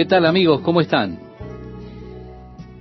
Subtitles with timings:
[0.00, 0.62] ¿qué tal amigos?
[0.62, 1.20] ¿Cómo están?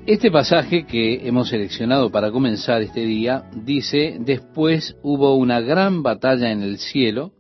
[0.06, 6.50] Este pasaje que hemos seleccionado para comenzar este día dice, después hubo una gran batalla
[6.50, 7.34] en el cielo,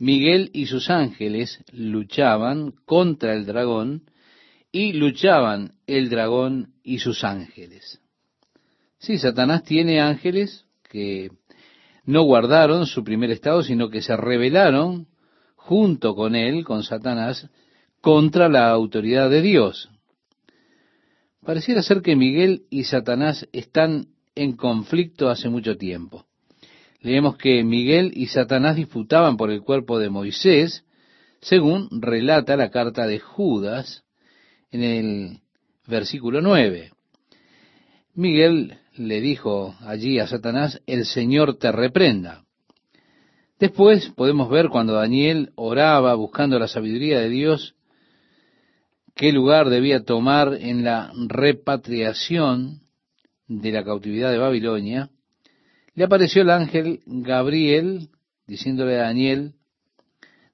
[0.00, 4.02] Miguel y sus ángeles luchaban contra el dragón
[4.72, 8.00] y luchaban el dragón y sus ángeles.
[8.98, 11.30] Sí, Satanás tiene ángeles que
[12.04, 15.06] no guardaron su primer estado, sino que se rebelaron
[15.54, 17.48] junto con él, con Satanás,
[18.02, 19.88] contra la autoridad de Dios.
[21.44, 26.26] Pareciera ser que Miguel y Satanás están en conflicto hace mucho tiempo.
[27.00, 30.84] Leemos que Miguel y Satanás disputaban por el cuerpo de Moisés,
[31.40, 34.04] según relata la carta de Judas
[34.70, 35.38] en el
[35.86, 36.90] versículo 9.
[38.14, 42.44] Miguel le dijo allí a Satanás, el Señor te reprenda.
[43.58, 47.76] Después podemos ver cuando Daniel oraba buscando la sabiduría de Dios,
[49.14, 52.82] qué lugar debía tomar en la repatriación
[53.46, 55.10] de la cautividad de Babilonia,
[55.94, 58.08] le apareció el ángel Gabriel
[58.46, 59.54] diciéndole a Daniel,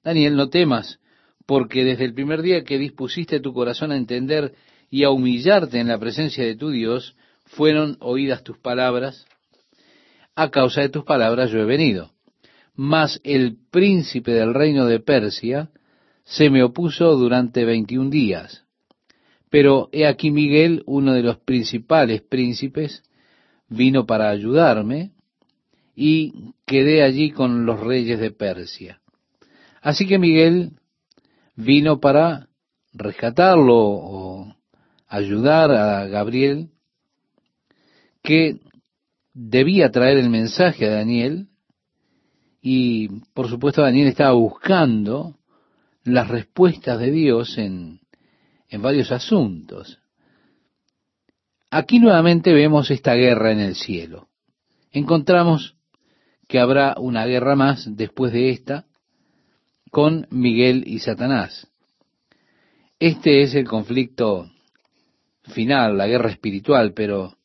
[0.03, 0.99] Daniel, no temas,
[1.45, 4.53] porque desde el primer día que dispusiste tu corazón a entender
[4.89, 9.25] y a humillarte en la presencia de tu Dios, fueron oídas tus palabras.
[10.35, 12.11] A causa de tus palabras yo he venido.
[12.75, 15.69] Mas el príncipe del reino de Persia
[16.29, 18.63] se me opuso durante veintiún días.
[19.49, 23.03] Pero he aquí Miguel, uno de los principales príncipes,
[23.67, 25.11] vino para ayudarme
[25.95, 29.01] y quedé allí con los reyes de Persia.
[29.81, 30.73] Así que Miguel
[31.55, 32.47] vino para
[32.93, 34.55] rescatarlo o
[35.07, 36.69] ayudar a Gabriel,
[38.21, 38.59] que
[39.33, 41.47] debía traer el mensaje a Daniel,
[42.61, 45.38] y por supuesto Daniel estaba buscando
[46.13, 48.01] las respuestas de Dios en,
[48.69, 49.99] en varios asuntos.
[51.71, 54.27] Aquí nuevamente vemos esta guerra en el cielo.
[54.91, 55.75] Encontramos
[56.47, 58.85] que habrá una guerra más después de esta
[59.91, 61.67] con Miguel y Satanás.
[62.99, 64.49] Este es el conflicto
[65.43, 67.37] final, la guerra espiritual, pero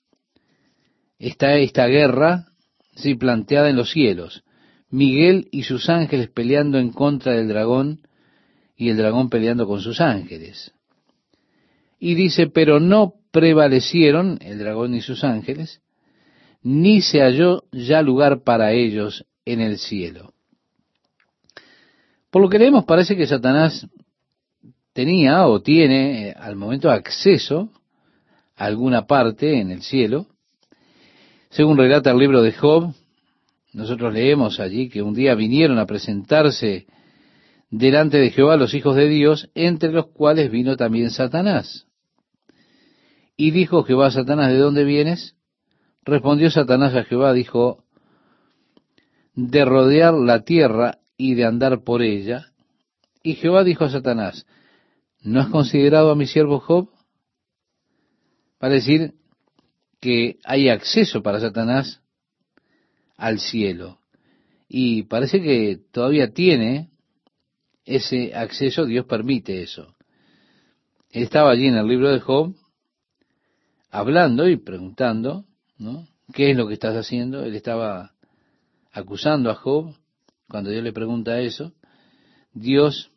[1.19, 2.47] está esta guerra,
[2.97, 4.43] sí, planteada en los cielos.
[4.91, 8.01] Miguel y sus ángeles peleando en contra del dragón
[8.77, 10.73] y el dragón peleando con sus ángeles.
[11.99, 15.81] Y dice, pero no prevalecieron el dragón y sus ángeles,
[16.63, 20.33] ni se halló ya lugar para ellos en el cielo.
[22.31, 23.87] Por lo que leemos parece que Satanás
[24.93, 27.71] tenía o tiene eh, al momento acceso
[28.57, 30.27] a alguna parte en el cielo.
[31.51, 32.95] Según relata el libro de Job,
[33.73, 36.87] nosotros leemos allí que un día vinieron a presentarse
[37.79, 41.89] delante de Jehová los hijos de Dios, entre los cuales vino también Satanás.
[43.37, 45.35] Y dijo Jehová a Satanás, ¿de dónde vienes?
[46.05, 47.85] Respondió Satanás a Jehová, dijo,
[49.35, 52.53] de rodear la tierra y de andar por ella.
[53.25, 54.47] Y Jehová dijo a Satanás,
[55.23, 56.91] ¿no has considerado a mi siervo Job?
[58.59, 59.15] Para decir
[60.01, 62.01] que hay acceso para Satanás
[63.17, 63.99] al cielo.
[64.69, 66.94] Y parece que todavía tiene
[67.85, 69.95] ese acceso, Dios permite eso.
[71.11, 72.55] Estaba allí en el libro de Job,
[73.91, 75.45] hablando y preguntando,
[75.79, 76.09] ¿no?
[76.33, 77.45] ¿Qué es lo que estás haciendo?
[77.45, 78.15] Él estaba
[78.91, 79.95] acusando a Job,
[80.49, 81.73] cuando Dios le pregunta eso.
[82.53, 83.11] Dios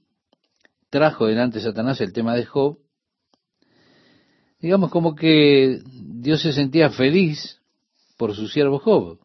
[0.89, 2.77] trajo delante de Satanás el tema de Job.
[4.59, 7.61] Digamos como que Dios se sentía feliz
[8.17, 9.19] por su siervo Job.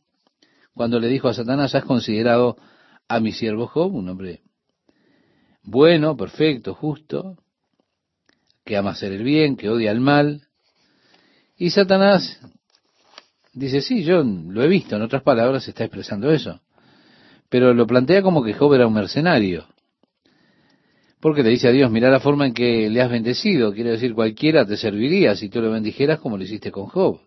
[0.75, 2.57] Cuando le dijo a Satanás, ¿has considerado
[3.09, 3.95] a mi siervo Job?
[3.95, 4.43] Un hombre
[5.63, 7.37] bueno, perfecto, justo,
[8.65, 10.43] que ama hacer el bien, que odia el mal.
[11.57, 12.41] Y Satanás
[13.53, 16.61] dice, sí, yo lo he visto, en otras palabras está expresando eso.
[17.49, 19.67] Pero lo plantea como que Job era un mercenario.
[21.21, 23.73] Porque le dice a Dios, mira la forma en que le has bendecido.
[23.73, 27.21] Quiere decir, cualquiera te serviría si tú lo bendijeras como lo hiciste con Job.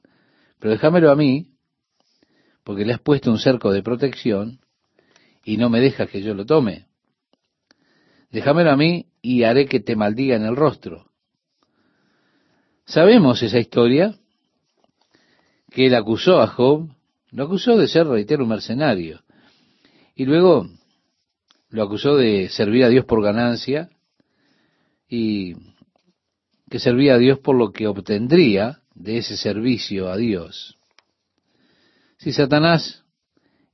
[0.59, 1.51] Pero déjamelo a mí,
[2.65, 4.59] porque le has puesto un cerco de protección
[5.45, 6.87] y no me dejas que yo lo tome.
[8.35, 11.09] Déjamelo a mí y haré que te maldiga en el rostro.
[12.83, 14.13] Sabemos esa historia,
[15.71, 16.89] que él acusó a Job,
[17.31, 19.23] lo acusó de ser, reitero, un mercenario,
[20.15, 20.67] y luego
[21.69, 23.89] lo acusó de servir a Dios por ganancia
[25.07, 25.53] y
[26.69, 30.77] que servía a Dios por lo que obtendría de ese servicio a Dios.
[32.17, 33.05] Si Satanás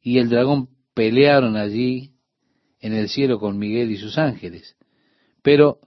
[0.04, 2.12] y el dragón pelearon allí
[2.82, 4.76] en el cielo con Miguel y sus ángeles.
[5.42, 5.80] Pero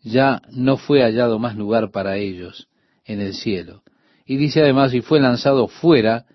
[0.00, 2.68] ya no fue hallado más lugar para ellos
[3.04, 3.82] en el cielo.
[4.24, 6.26] Y dice además, y fue lanzado fuera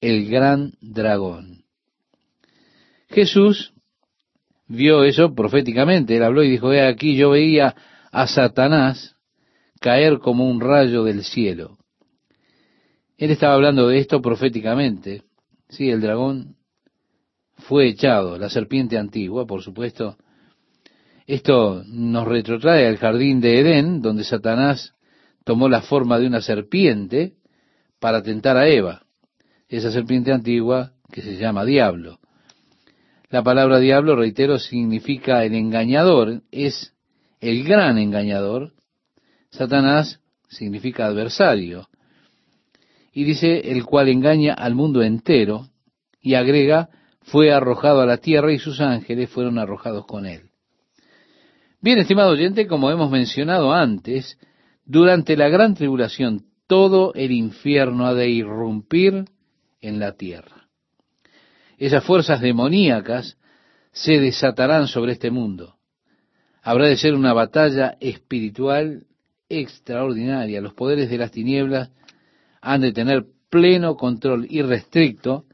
[0.00, 1.64] el gran dragón.
[3.08, 3.72] Jesús
[4.66, 6.16] vio eso proféticamente.
[6.16, 7.74] Él habló y dijo, he aquí yo veía
[8.12, 9.16] a Satanás
[9.80, 11.78] caer como un rayo del cielo.
[13.16, 15.22] Él estaba hablando de esto proféticamente.
[15.70, 16.57] Sí, el dragón
[17.58, 20.16] fue echado, la serpiente antigua, por supuesto.
[21.26, 24.94] Esto nos retrotrae al jardín de Edén, donde Satanás
[25.44, 27.34] tomó la forma de una serpiente
[28.00, 29.02] para tentar a Eva.
[29.68, 32.18] Esa serpiente antigua que se llama diablo.
[33.30, 36.94] La palabra diablo, reitero, significa el engañador, es
[37.40, 38.72] el gran engañador.
[39.50, 41.88] Satanás significa adversario.
[43.12, 45.68] Y dice el cual engaña al mundo entero
[46.22, 46.88] y agrega,
[47.30, 50.50] fue arrojado a la tierra y sus ángeles fueron arrojados con él.
[51.80, 54.38] Bien, estimado oyente, como hemos mencionado antes,
[54.84, 59.24] durante la gran tribulación todo el infierno ha de irrumpir
[59.80, 60.58] en la tierra
[61.78, 63.38] esas fuerzas demoníacas
[63.92, 65.76] se desatarán sobre este mundo.
[66.62, 69.06] Habrá de ser una batalla espiritual
[69.48, 70.60] extraordinaria.
[70.60, 71.90] Los poderes de las tinieblas
[72.60, 75.44] han de tener pleno control irrestricto.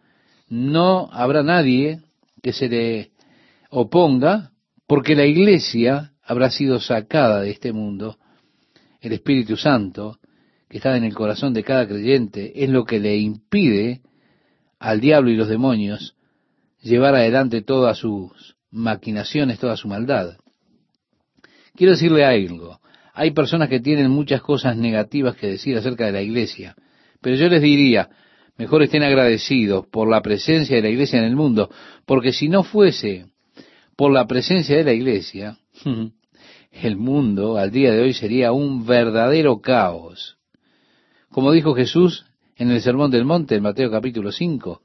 [0.54, 1.98] No habrá nadie
[2.40, 3.10] que se le
[3.70, 4.52] oponga
[4.86, 8.18] porque la iglesia habrá sido sacada de este mundo.
[9.00, 10.20] El Espíritu Santo,
[10.68, 14.02] que está en el corazón de cada creyente, es lo que le impide
[14.78, 16.14] al diablo y los demonios
[16.80, 20.36] llevar adelante todas sus maquinaciones, toda su maldad.
[21.74, 22.78] Quiero decirle algo.
[23.12, 26.76] Hay personas que tienen muchas cosas negativas que decir acerca de la iglesia,
[27.20, 28.08] pero yo les diría,
[28.56, 31.70] mejor estén agradecidos por la presencia de la iglesia en el mundo,
[32.06, 33.26] porque si no fuese
[33.96, 35.58] por la presencia de la iglesia,
[36.70, 40.38] el mundo al día de hoy sería un verdadero caos.
[41.30, 44.80] Como dijo Jesús en el Sermón del Monte, en Mateo capítulo 5,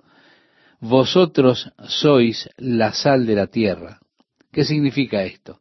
[0.81, 3.99] vosotros sois la sal de la tierra.
[4.51, 5.59] ¿Qué significa esto?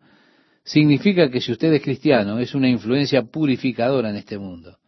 [0.64, 4.78] Significa que si usted es cristiano, es una influencia purificadora en este mundo.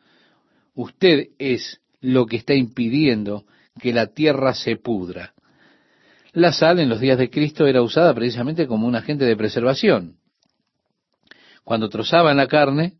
[0.74, 3.44] Usted es lo que está impidiendo
[3.80, 5.34] que la tierra se pudra.
[6.32, 10.16] La sal en los días de Cristo era usada precisamente como un agente de preservación.
[11.64, 12.94] Cuando trozaban la carne,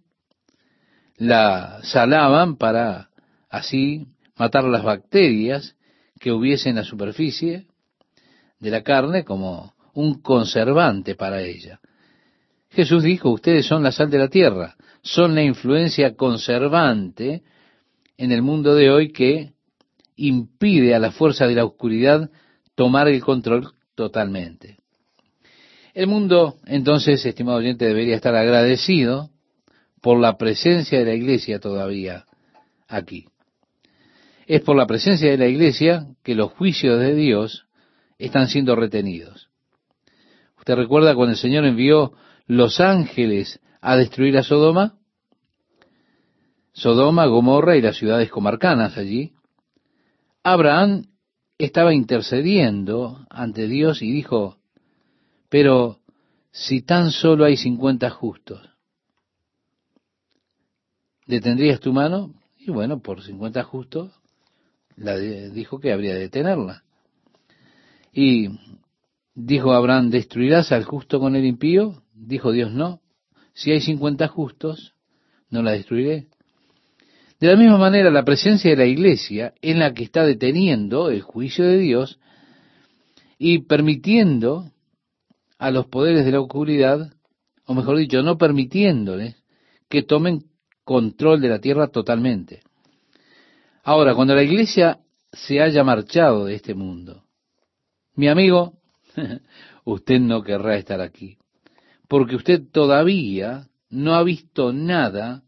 [1.17, 3.11] la salaban para
[3.49, 4.07] así
[4.37, 5.77] matar las bacterias
[6.19, 7.67] que hubiese en la superficie
[8.59, 11.81] de la carne como un conservante para ella.
[12.71, 17.43] Jesús dijo, ustedes son la sal de la tierra, son la influencia conservante
[18.21, 19.55] en el mundo de hoy que
[20.15, 22.31] impide a la fuerza de la oscuridad
[22.75, 24.77] tomar el control totalmente.
[25.95, 29.31] El mundo, entonces, estimado oyente, debería estar agradecido
[30.03, 32.27] por la presencia de la iglesia todavía
[32.89, 33.25] aquí.
[34.47, 37.65] Es por la presencia de la iglesia que los juicios de Dios
[38.19, 39.49] están siendo retenidos.
[40.59, 42.13] ¿Usted recuerda cuando el Señor envió
[42.47, 45.00] los ángeles a destruir a Sodoma?
[46.73, 49.33] Sodoma, Gomorra y las ciudades comarcanas allí.
[50.43, 51.07] Abraham
[51.59, 54.59] estaba intercediendo ante Dios y dijo,
[55.49, 55.99] pero
[56.53, 58.69] si tan solo hay cincuenta justos,
[61.27, 62.35] ¿detendrías tu mano?
[62.59, 64.13] Y bueno, por cincuenta justos
[64.97, 66.85] la dijo que habría de detenerla.
[68.13, 68.49] Y
[69.35, 72.03] dijo Abraham, ¿destruirás al justo con el impío?
[72.13, 73.01] Dijo Dios, no.
[73.55, 74.95] Si hay cincuenta justos,
[75.49, 76.29] no la destruiré.
[77.41, 81.23] De la misma manera, la presencia de la iglesia en la que está deteniendo el
[81.23, 82.21] juicio de Dios
[83.39, 84.71] y permitiendo
[85.59, 87.15] a los poderes de la oscuridad,
[87.65, 89.37] o mejor dicho, no permitiéndoles
[89.89, 90.45] que tomen
[90.85, 92.61] control de la tierra totalmente.
[93.85, 94.99] Ahora, cuando la iglesia
[95.33, 97.25] se haya marchado de este mundo,
[98.17, 98.75] mi amigo,
[99.85, 101.39] usted no querrá estar aquí,
[102.07, 105.43] porque usted todavía no ha visto nada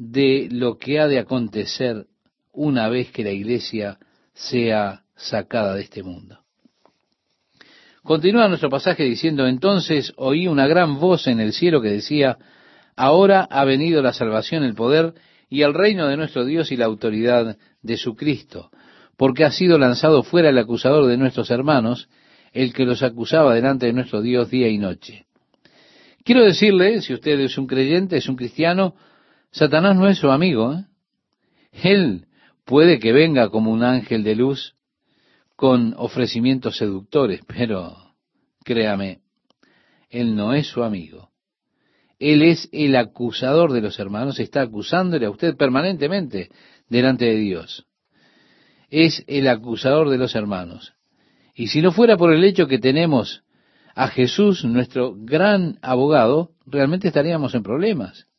[0.00, 2.06] de lo que ha de acontecer
[2.54, 3.98] una vez que la iglesia
[4.32, 6.38] sea sacada de este mundo.
[8.02, 12.38] Continúa nuestro pasaje diciendo, entonces oí una gran voz en el cielo que decía,
[12.96, 15.12] ahora ha venido la salvación, el poder
[15.50, 18.70] y el reino de nuestro Dios y la autoridad de su Cristo,
[19.18, 22.08] porque ha sido lanzado fuera el acusador de nuestros hermanos,
[22.54, 25.26] el que los acusaba delante de nuestro Dios día y noche.
[26.24, 28.94] Quiero decirle, si usted es un creyente, es un cristiano,
[29.52, 30.74] Satanás no es su amigo.
[30.74, 30.84] ¿eh?
[31.72, 32.26] Él
[32.64, 34.74] puede que venga como un ángel de luz
[35.56, 37.96] con ofrecimientos seductores, pero
[38.64, 39.20] créame,
[40.08, 41.30] él no es su amigo.
[42.18, 46.50] Él es el acusador de los hermanos, está acusándole a usted permanentemente
[46.88, 47.86] delante de Dios.
[48.90, 50.94] Es el acusador de los hermanos.
[51.54, 53.42] Y si no fuera por el hecho que tenemos
[53.94, 58.29] a Jesús, nuestro gran abogado, realmente estaríamos en problemas.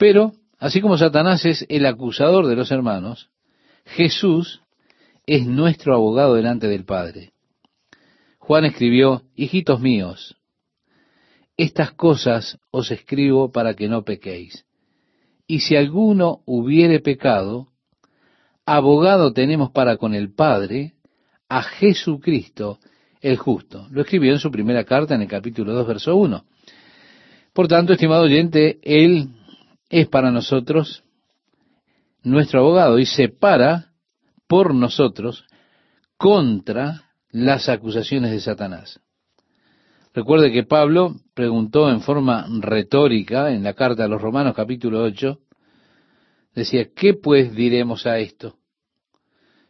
[0.00, 3.28] Pero, así como Satanás es el acusador de los hermanos,
[3.84, 4.62] Jesús
[5.26, 7.34] es nuestro abogado delante del Padre.
[8.38, 10.38] Juan escribió, hijitos míos,
[11.58, 14.64] estas cosas os escribo para que no pequéis.
[15.46, 17.68] Y si alguno hubiere pecado,
[18.64, 20.94] abogado tenemos para con el Padre,
[21.46, 22.78] a Jesucristo
[23.20, 23.86] el justo.
[23.90, 26.42] Lo escribió en su primera carta en el capítulo 2, verso 1.
[27.52, 29.28] Por tanto, estimado oyente, Él
[29.90, 31.04] es para nosotros
[32.22, 33.92] nuestro abogado y se para
[34.46, 35.44] por nosotros
[36.16, 39.00] contra las acusaciones de Satanás.
[40.12, 45.38] Recuerde que Pablo preguntó en forma retórica en la carta a los Romanos capítulo 8,
[46.54, 48.58] decía, ¿qué pues diremos a esto?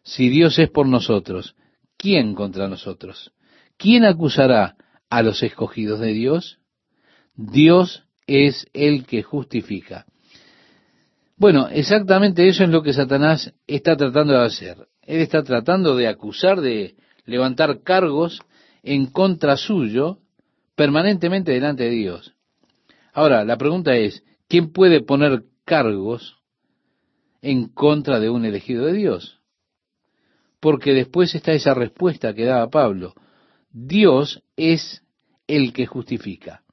[0.02, 1.56] Si Dios es por nosotros,
[1.96, 3.32] ¿quién contra nosotros?
[3.76, 4.76] ¿Quién acusará
[5.10, 6.58] a los escogidos de Dios?
[7.34, 10.06] Dios es el que justifica.
[11.40, 14.76] Bueno, exactamente eso es lo que Satanás está tratando de hacer.
[15.00, 18.42] Él está tratando de acusar, de levantar cargos
[18.82, 20.18] en contra suyo
[20.74, 22.34] permanentemente delante de Dios.
[23.14, 26.36] Ahora, la pregunta es, ¿quién puede poner cargos
[27.40, 29.40] en contra de un elegido de Dios?
[30.60, 33.14] Porque después está esa respuesta que daba Pablo.
[33.72, 35.02] Dios es
[35.46, 36.64] el que justifica.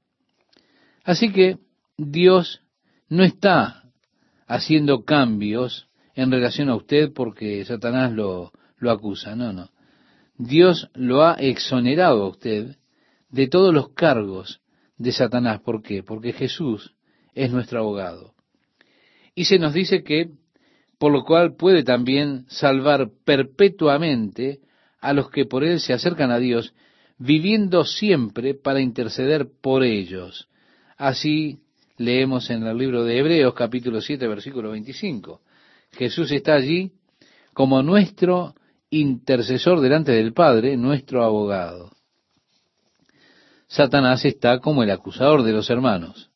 [1.05, 1.57] Así que
[1.95, 2.59] Dios
[3.07, 3.86] no está
[4.47, 9.35] haciendo cambios en relación a usted porque Satanás lo, lo acusa.
[9.35, 9.69] No, no.
[10.37, 12.77] Dios lo ha exonerado a usted
[13.29, 14.61] de todos los cargos
[14.97, 15.61] de Satanás.
[15.61, 16.03] ¿Por qué?
[16.03, 16.95] Porque Jesús
[17.33, 18.33] es nuestro abogado.
[19.35, 20.31] Y se nos dice que,
[20.97, 24.59] por lo cual puede también salvar perpetuamente
[24.99, 26.73] a los que por él se acercan a Dios,
[27.19, 30.47] viviendo siempre para interceder por ellos.
[30.97, 31.59] Así
[31.97, 35.41] leemos en el libro de Hebreos capítulo 7 versículo 25.
[35.91, 36.91] Jesús está allí
[37.53, 38.53] como nuestro
[38.89, 41.91] intercesor delante del Padre, nuestro abogado.
[43.67, 46.29] Satanás está como el acusador de los hermanos.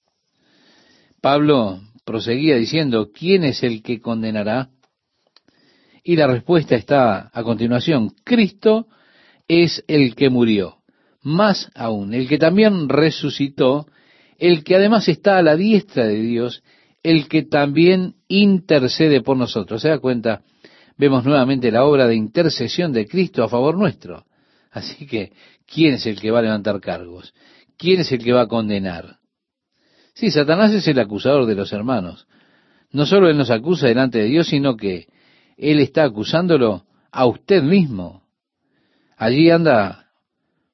[1.22, 4.70] Pablo proseguía diciendo, ¿quién es el que condenará?
[6.04, 8.88] Y la respuesta está a continuación, Cristo
[9.48, 10.78] es el que murió,
[11.22, 13.86] más aún, el que también resucitó,
[14.42, 16.64] el que además está a la diestra de Dios,
[17.02, 19.82] el que también intercede por nosotros.
[19.82, 20.42] ¿Se da cuenta?
[20.98, 24.26] Vemos nuevamente la obra de intercesión de Cristo a favor nuestro.
[24.72, 25.32] Así que
[25.72, 27.34] ¿Quién es el que va a levantar cargos?
[27.78, 29.20] ¿Quién es el que va a condenar?
[30.14, 32.28] Sí, Satanás es el acusador de los hermanos.
[32.92, 35.08] No solo él nos acusa delante de Dios, sino que
[35.58, 38.24] él está acusándolo a usted mismo.
[39.16, 40.11] Allí anda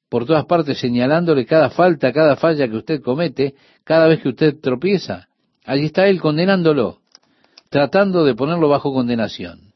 [0.08, 4.56] por todas partes señalándole cada falta, cada falla que usted comete, cada vez que usted
[4.60, 5.28] tropieza.
[5.64, 7.00] Allí está él condenándolo,
[7.68, 9.74] tratando de ponerlo bajo condenación.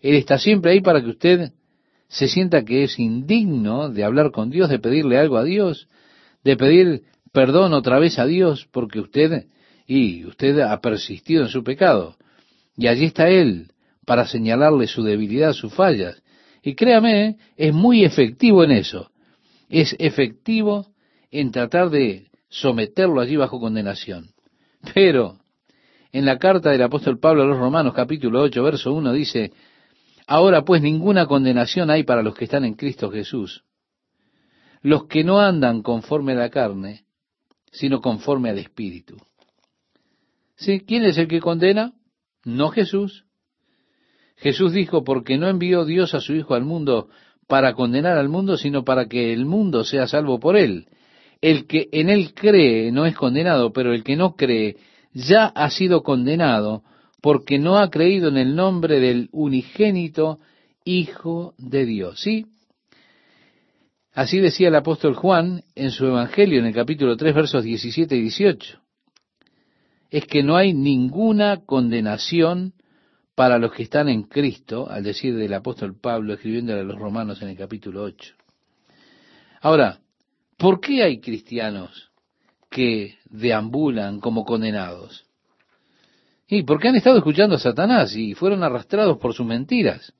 [0.00, 1.52] Él está siempre ahí para que usted
[2.08, 5.88] se sienta que es indigno de hablar con Dios, de pedirle algo a Dios,
[6.42, 9.46] de pedir perdón otra vez a Dios, porque usted,
[9.86, 12.16] y usted ha persistido en su pecado.
[12.76, 13.72] Y allí está Él
[14.06, 16.22] para señalarle su debilidad, sus fallas.
[16.62, 19.10] Y créame, es muy efectivo en eso.
[19.68, 20.86] Es efectivo
[21.30, 24.30] en tratar de someterlo allí bajo condenación.
[24.94, 25.38] Pero
[26.12, 29.52] en la carta del apóstol Pablo a los Romanos capítulo 8, verso 1 dice,
[30.26, 33.64] Ahora pues ninguna condenación hay para los que están en Cristo Jesús,
[34.82, 37.04] los que no andan conforme a la carne,
[37.70, 39.16] sino conforme al Espíritu.
[40.56, 40.80] ¿Sí?
[40.80, 41.92] ¿Quién es el que condena?
[42.44, 43.24] No Jesús.
[44.36, 47.08] Jesús dijo, porque no envió Dios a su Hijo al mundo
[47.48, 50.86] para condenar al mundo, sino para que el mundo sea salvo por él.
[51.40, 54.76] El que en él cree no es condenado, pero el que no cree
[55.12, 56.82] ya ha sido condenado
[57.20, 60.38] porque no ha creído en el nombre del unigénito
[60.84, 62.20] Hijo de Dios.
[62.20, 62.46] ¿Sí?
[64.14, 68.20] Así decía el apóstol Juan en su Evangelio en el capítulo 3 versos 17 y
[68.22, 68.80] 18.
[70.10, 72.72] Es que no hay ninguna condenación
[73.38, 77.40] para los que están en Cristo, al decir del apóstol Pablo escribiéndole a los romanos
[77.40, 78.34] en el capítulo 8.
[79.60, 80.00] Ahora,
[80.56, 82.10] ¿por qué hay cristianos
[82.68, 85.24] que deambulan como condenados?
[86.48, 90.12] Y porque han estado escuchando a Satanás y fueron arrastrados por sus mentiras.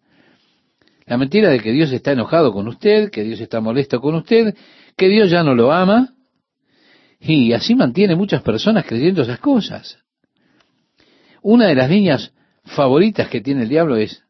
[1.04, 4.54] La mentira de que Dios está enojado con usted, que Dios está molesto con usted,
[4.96, 6.14] que Dios ya no lo ama,
[7.18, 9.98] Y así mantiene muchas personas creyendo esas cosas.
[11.42, 12.32] Una de las líneas
[12.68, 14.22] favoritas que tiene el diablo es,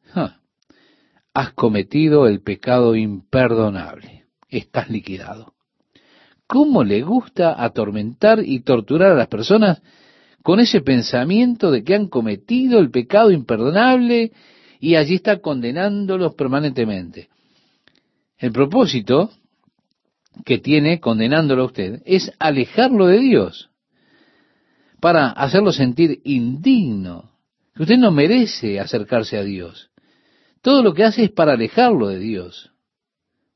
[1.35, 5.54] has cometido el pecado imperdonable, estás liquidado.
[6.47, 9.83] ¿Cómo le gusta atormentar y torturar a las personas
[10.42, 14.33] con ese pensamiento de que han cometido el pecado imperdonable
[14.80, 17.28] y allí está condenándolos permanentemente?
[18.38, 19.30] El propósito
[20.45, 23.71] que tiene condenándolo a usted es alejarlo de Dios,
[25.00, 27.30] para hacerlo sentir indigno,
[27.78, 29.92] que usted no merece acercarse a Dios.
[30.62, 32.73] Todo lo que hace es para alejarlo de Dios.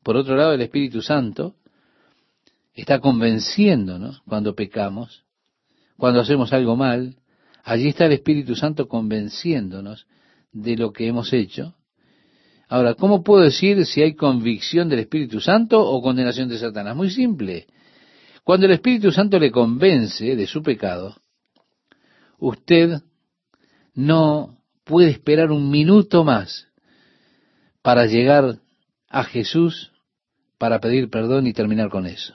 [0.04, 1.56] Por otro lado, el Espíritu Santo
[2.72, 5.24] está convenciéndonos cuando pecamos,
[5.96, 7.16] cuando hacemos algo mal.
[7.64, 10.06] Allí está el Espíritu Santo convenciéndonos
[10.52, 11.74] de lo que hemos hecho.
[12.68, 16.94] Ahora, ¿cómo puedo decir si hay convicción del Espíritu Santo o condenación de Satanás?
[16.94, 17.66] Muy simple.
[18.44, 21.16] Cuando el Espíritu Santo le convence de su pecado,
[22.38, 23.02] usted
[23.94, 26.68] no puede esperar un minuto más
[27.82, 28.58] para llegar
[29.08, 29.92] a Jesús
[30.62, 32.34] para pedir perdón y terminar con eso,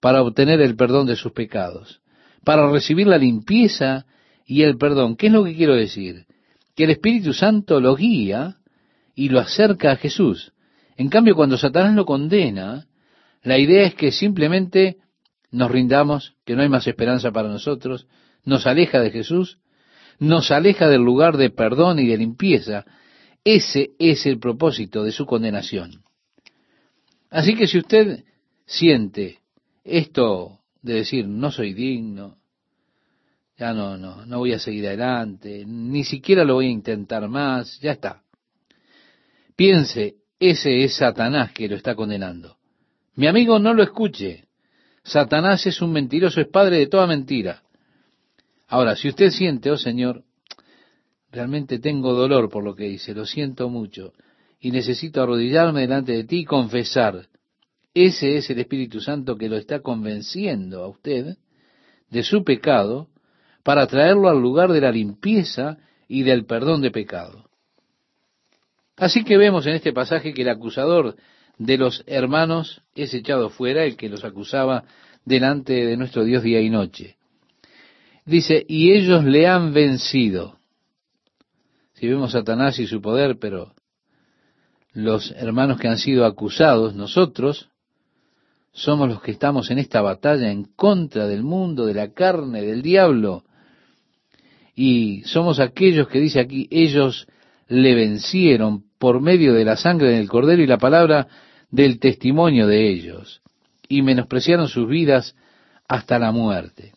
[0.00, 2.00] para obtener el perdón de sus pecados,
[2.44, 4.06] para recibir la limpieza
[4.44, 5.14] y el perdón.
[5.14, 6.26] ¿Qué es lo que quiero decir?
[6.74, 8.56] Que el Espíritu Santo lo guía
[9.14, 10.52] y lo acerca a Jesús.
[10.96, 12.88] En cambio, cuando Satanás lo condena,
[13.44, 14.96] la idea es que simplemente
[15.52, 18.08] nos rindamos, que no hay más esperanza para nosotros,
[18.44, 19.58] nos aleja de Jesús,
[20.20, 22.84] nos aleja del lugar de perdón y de limpieza,
[23.42, 26.02] ese es el propósito de su condenación.
[27.30, 28.24] Así que si usted
[28.66, 29.38] siente
[29.82, 32.36] esto de decir, no soy digno,
[33.56, 37.80] ya no, no, no voy a seguir adelante, ni siquiera lo voy a intentar más,
[37.80, 38.22] ya está.
[39.56, 42.56] Piense, ese es Satanás que lo está condenando.
[43.14, 44.48] Mi amigo, no lo escuche.
[45.02, 47.62] Satanás es un mentiroso, es padre de toda mentira.
[48.70, 50.22] Ahora, si usted siente, oh Señor,
[51.32, 54.12] realmente tengo dolor por lo que hice, lo siento mucho,
[54.60, 57.26] y necesito arrodillarme delante de ti y confesar.
[57.94, 61.36] Ese es el Espíritu Santo que lo está convenciendo a usted
[62.10, 63.08] de su pecado
[63.64, 67.50] para traerlo al lugar de la limpieza y del perdón de pecado.
[68.96, 71.16] Así que vemos en este pasaje que el acusador
[71.58, 74.84] de los hermanos es echado fuera, el que los acusaba
[75.24, 77.16] delante de nuestro Dios día y noche.
[78.30, 80.60] Dice, y ellos le han vencido
[81.94, 83.74] si vemos a Satanás y su poder, pero
[84.92, 87.68] los hermanos que han sido acusados, nosotros,
[88.72, 92.82] somos los que estamos en esta batalla en contra del mundo, de la carne, del
[92.82, 93.42] diablo.
[94.76, 97.26] Y somos aquellos que dice aquí, ellos
[97.66, 101.26] le vencieron por medio de la sangre del cordero y la palabra
[101.68, 103.42] del testimonio de ellos,
[103.88, 105.34] y menospreciaron sus vidas
[105.88, 106.92] hasta la muerte.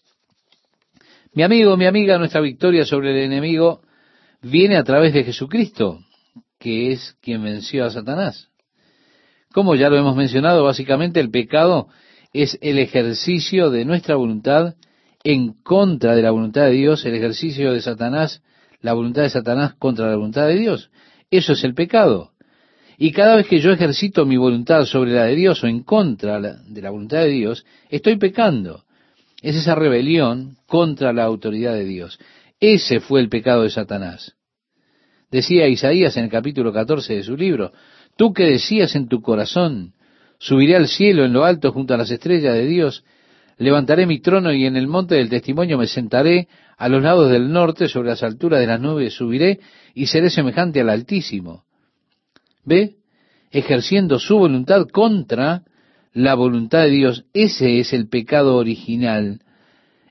[1.36, 3.82] Mi amigo, mi amiga, nuestra victoria sobre el enemigo
[4.44, 6.00] viene a través de Jesucristo,
[6.60, 8.50] que es quien venció a Satanás.
[9.52, 11.88] Como ya lo hemos mencionado, básicamente el pecado
[12.34, 14.76] es el ejercicio de nuestra voluntad
[15.24, 18.44] en contra de la voluntad de Dios, el ejercicio de Satanás,
[18.82, 20.92] la voluntad de Satanás contra la voluntad de Dios.
[21.32, 22.34] Eso es el pecado.
[23.00, 26.40] Y cada vez que yo ejercito mi voluntad sobre la de Dios o en contra
[26.40, 28.83] de la voluntad de Dios, estoy pecando.
[29.44, 32.18] Es esa rebelión contra la autoridad de Dios.
[32.62, 34.36] Ese fue el pecado de Satanás.
[35.30, 37.74] Decía Isaías en el capítulo 14 de su libro,
[38.16, 39.96] tú que decías en tu corazón,
[40.40, 43.04] subiré al cielo en lo alto junto a las estrellas de Dios,
[43.58, 47.52] levantaré mi trono y en el monte del testimonio me sentaré a los lados del
[47.52, 49.60] norte sobre las alturas de las nubes subiré
[49.94, 51.66] y seré semejante al Altísimo.
[52.64, 52.96] ¿Ve?
[53.52, 55.64] Ejerciendo su voluntad contra
[56.14, 57.26] la voluntad de Dios.
[57.34, 59.42] Ese es el pecado original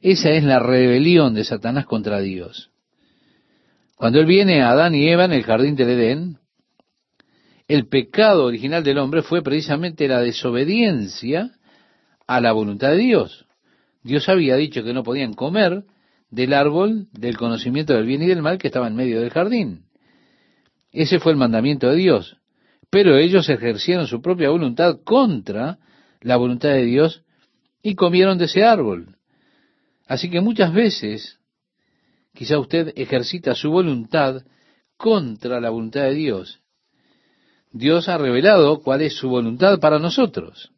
[0.03, 2.71] esa es la rebelión de Satanás contra Dios.
[3.95, 6.39] Cuando él viene a Adán y Eva en el jardín del Edén,
[7.69, 11.53] el pecado original del hombre fue precisamente la desobediencia
[12.27, 13.47] a la voluntad de Dios.
[14.03, 15.85] Dios había dicho que no podían comer
[16.31, 19.85] del árbol del conocimiento del bien y del mal que estaba en medio del jardín.
[20.91, 22.39] Ese fue el mandamiento de Dios.
[22.91, 25.79] Pero ellos ejercieron su propia voluntad contra
[26.23, 27.23] la voluntad de Dios
[27.83, 29.17] y comieron de ese árbol.
[30.07, 31.39] Así que muchas veces
[32.35, 34.43] quizá usted ejercita su voluntad
[34.97, 36.61] contra la voluntad de Dios.
[37.73, 40.71] Dios ha revelado cuál es su voluntad para nosotros.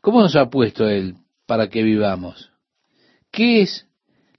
[0.00, 2.50] ¿Cómo nos ha puesto Él para que vivamos?
[3.30, 3.86] ¿Qué es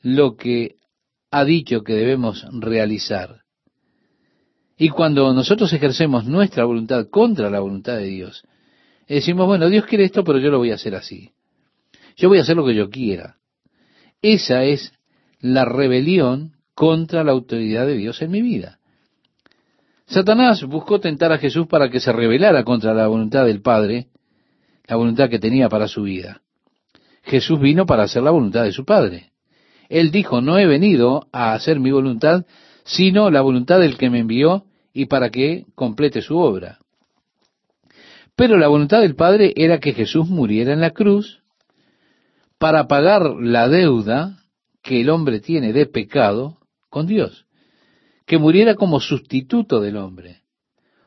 [0.01, 0.77] lo que
[1.29, 3.41] ha dicho que debemos realizar?
[4.77, 8.43] Y cuando nosotros ejercemos nuestra voluntad contra la voluntad de Dios,
[9.15, 11.31] decimos, bueno, Dios quiere esto, pero yo lo voy a hacer así.
[12.15, 13.37] Yo voy a hacer lo que yo quiera.
[14.21, 14.93] Esa es
[15.39, 18.79] la rebelión contra la autoridad de Dios en mi vida.
[20.05, 24.07] Satanás buscó tentar a Jesús para que se rebelara contra la voluntad del Padre,
[24.87, 26.41] la voluntad que tenía para su vida.
[27.23, 29.31] Jesús vino para hacer la voluntad de su Padre.
[29.89, 32.45] Él dijo, no he venido a hacer mi voluntad,
[32.83, 36.80] sino la voluntad del que me envió y para que complete su obra.
[38.35, 41.41] Pero la voluntad del Padre era que Jesús muriera en la cruz
[42.57, 44.39] para pagar la deuda
[44.81, 46.57] que el hombre tiene de pecado
[46.89, 47.45] con Dios,
[48.25, 50.41] que muriera como sustituto del hombre,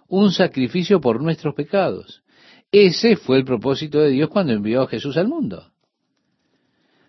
[0.09, 2.23] un sacrificio por nuestros pecados.
[2.71, 5.71] Ese fue el propósito de Dios cuando envió a Jesús al mundo.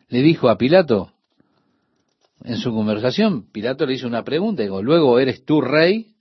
[0.09, 1.11] Le dijo a Pilato,
[2.43, 6.14] en su conversación, Pilato le hizo una pregunta, luego, ¿eres tú rey?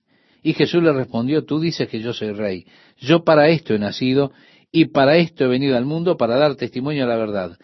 [0.45, 2.67] Y Jesús le respondió, tú dices que yo soy rey.
[2.99, 4.31] Yo para esto he nacido
[4.71, 7.59] y para esto he venido al mundo para dar testimonio a la verdad.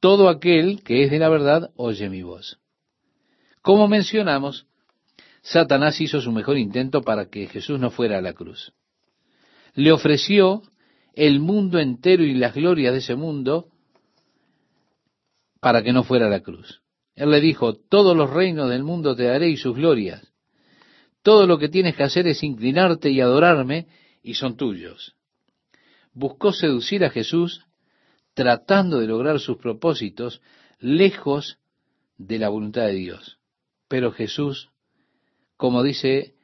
[0.00, 2.58] Todo aquel que es de la verdad oye mi voz.
[3.62, 4.66] Como mencionamos,
[5.42, 8.72] Satanás hizo su mejor intento para que Jesús no fuera a la cruz.
[9.74, 10.62] Le ofreció
[11.14, 13.68] el mundo entero y las glorias de ese mundo
[15.60, 16.82] para que no fuera a la cruz.
[17.14, 20.33] Él le dijo, todos los reinos del mundo te daré y sus glorias.
[21.24, 23.86] Todo lo que tienes que hacer es inclinarte y adorarme
[24.22, 25.16] y son tuyos.
[26.12, 27.64] Buscó seducir a Jesús
[28.34, 30.42] tratando de lograr sus propósitos
[30.80, 31.58] lejos
[32.18, 33.38] de la voluntad de Dios.
[33.88, 34.68] Pero Jesús,
[35.56, 36.34] como dice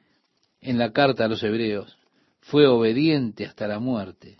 [0.61, 1.99] en la carta a los hebreos,
[2.39, 4.37] fue obediente hasta la muerte.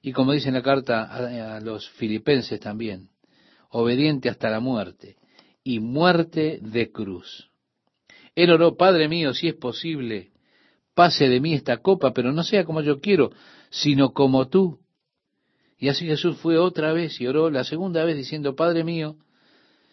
[0.00, 1.02] Y como dice en la carta
[1.56, 3.10] a, los filipenses también,
[3.70, 5.16] obediente hasta la muerte
[5.64, 7.50] y muerte de cruz.
[8.36, 10.30] Él oró, Padre mío, si es posible,
[10.94, 13.32] pase de mí esta copa, pero no sea como yo quiero,
[13.70, 14.78] sino como tú.
[15.78, 19.16] Y así Jesús fue otra vez y oró la segunda vez diciendo, Padre mío,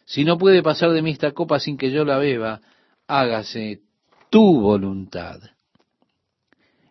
[0.05, 2.61] si no puede pasar de mí esta copa sin que yo la beba,
[3.07, 3.81] hágase
[4.29, 5.39] tu voluntad.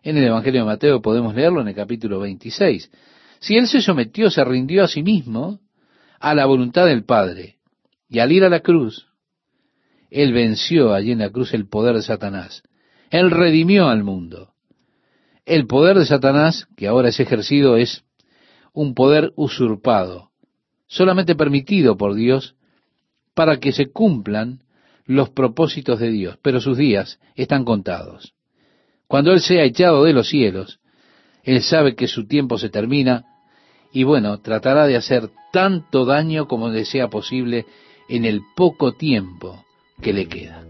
[0.01, 2.91] En el Evangelio de Mateo podemos leerlo en el capítulo 26.
[3.39, 5.59] Si él se sometió, se rindió a sí mismo
[6.19, 7.57] a la voluntad del Padre,
[8.09, 9.07] y al ir a la cruz,
[10.13, 12.61] él venció allí en la cruz el poder de Satanás.
[13.09, 14.53] Él redimió al mundo.
[15.43, 18.03] El poder de Satanás, que ahora es ejercido, es
[18.73, 20.29] un poder usurpado,
[20.87, 22.55] solamente permitido por Dios
[23.33, 24.59] para que se cumplan
[25.05, 28.35] los propósitos de Dios, pero sus días están contados.
[29.07, 30.79] Cuando Él sea echado de los cielos,
[31.43, 33.25] Él sabe que su tiempo se termina
[33.91, 37.65] y bueno, tratará de hacer tanto daño como le sea posible
[38.07, 39.65] en el poco tiempo
[40.01, 40.63] que le queda.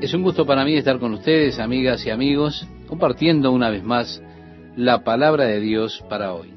[0.00, 4.22] Es un gusto para mí estar con ustedes, amigas y amigos, compartiendo una vez más
[4.76, 6.52] la palabra de Dios para hoy.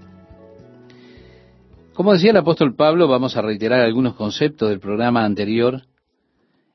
[1.94, 5.84] Como decía el apóstol Pablo, vamos a reiterar algunos conceptos del programa anterior.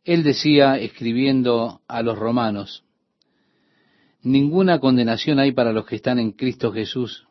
[0.05, 2.85] Él decía, escribiendo a los romanos,
[4.23, 7.27] ninguna condenación hay para los que están en Cristo Jesús.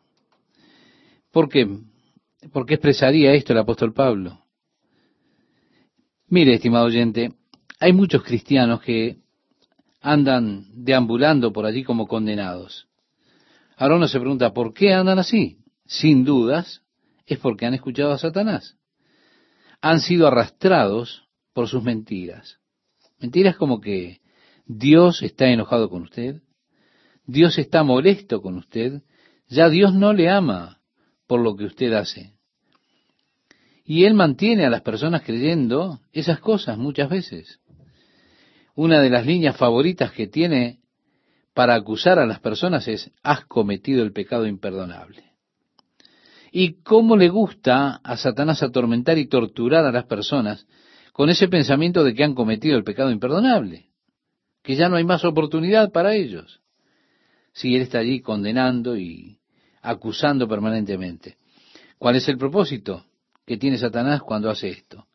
[1.32, 1.68] ¿Por qué?
[2.52, 4.41] ¿Por qué expresaría esto el apóstol Pablo?
[6.32, 7.34] Mire, estimado oyente,
[7.78, 9.18] hay muchos cristianos que
[10.00, 12.88] andan deambulando por allí como condenados.
[13.76, 15.58] Ahora uno se pregunta, ¿por qué andan así?
[15.84, 16.80] Sin dudas,
[17.26, 18.78] es porque han escuchado a Satanás.
[19.82, 22.60] Han sido arrastrados por sus mentiras.
[23.18, 24.22] Mentiras como que
[24.64, 26.40] Dios está enojado con usted,
[27.26, 29.02] Dios está molesto con usted,
[29.48, 30.80] ya Dios no le ama
[31.26, 32.31] por lo que usted hace.
[33.92, 37.60] Y él mantiene a las personas creyendo esas cosas muchas veces.
[38.74, 40.80] Una de las líneas favoritas que tiene
[41.52, 45.34] para acusar a las personas es, has cometido el pecado imperdonable.
[46.50, 50.66] Y cómo le gusta a Satanás atormentar y torturar a las personas
[51.12, 53.90] con ese pensamiento de que han cometido el pecado imperdonable,
[54.62, 56.62] que ya no hay más oportunidad para ellos.
[57.52, 59.38] Si él está allí condenando y
[59.82, 61.36] acusando permanentemente.
[61.98, 63.04] ¿Cuál es el propósito?
[63.52, 65.08] Que tiene Satanás cuando hace esto.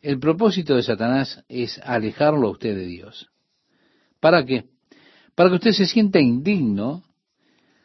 [0.00, 3.28] El propósito de Satanás es alejarlo a usted de Dios.
[4.18, 4.64] ¿Para qué?
[5.34, 7.04] Para que usted se sienta indigno,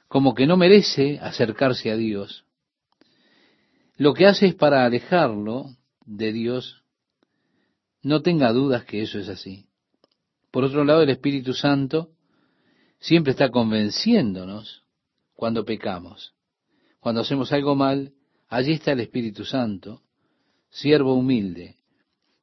[0.08, 2.46] como que no merece acercarse a Dios.
[3.98, 6.86] Lo que hace es para alejarlo de Dios.
[8.02, 9.66] No tenga dudas que eso es así.
[10.52, 12.12] Por otro lado, el Espíritu Santo
[13.02, 14.86] siempre está convenciéndonos
[15.34, 16.34] cuando pecamos.
[17.02, 18.14] Cuando hacemos algo mal,
[18.50, 20.02] Allí está el Espíritu Santo,
[20.70, 21.76] siervo humilde,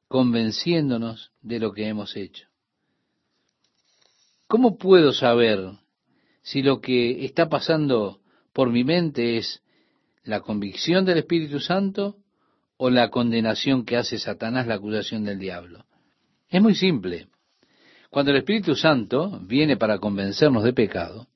[0.07, 2.47] convenciéndonos de lo que hemos hecho.
[4.47, 5.71] ¿Cómo puedo saber
[6.43, 8.21] si lo que está pasando
[8.53, 9.61] por mi mente es
[10.25, 12.17] ¿La convicción del Espíritu Santo
[12.77, 15.85] o la condenación que hace Satanás, la acusación del diablo?
[16.49, 17.27] Es muy simple.
[18.09, 21.27] Cuando el Espíritu Santo viene para convencernos de pecado,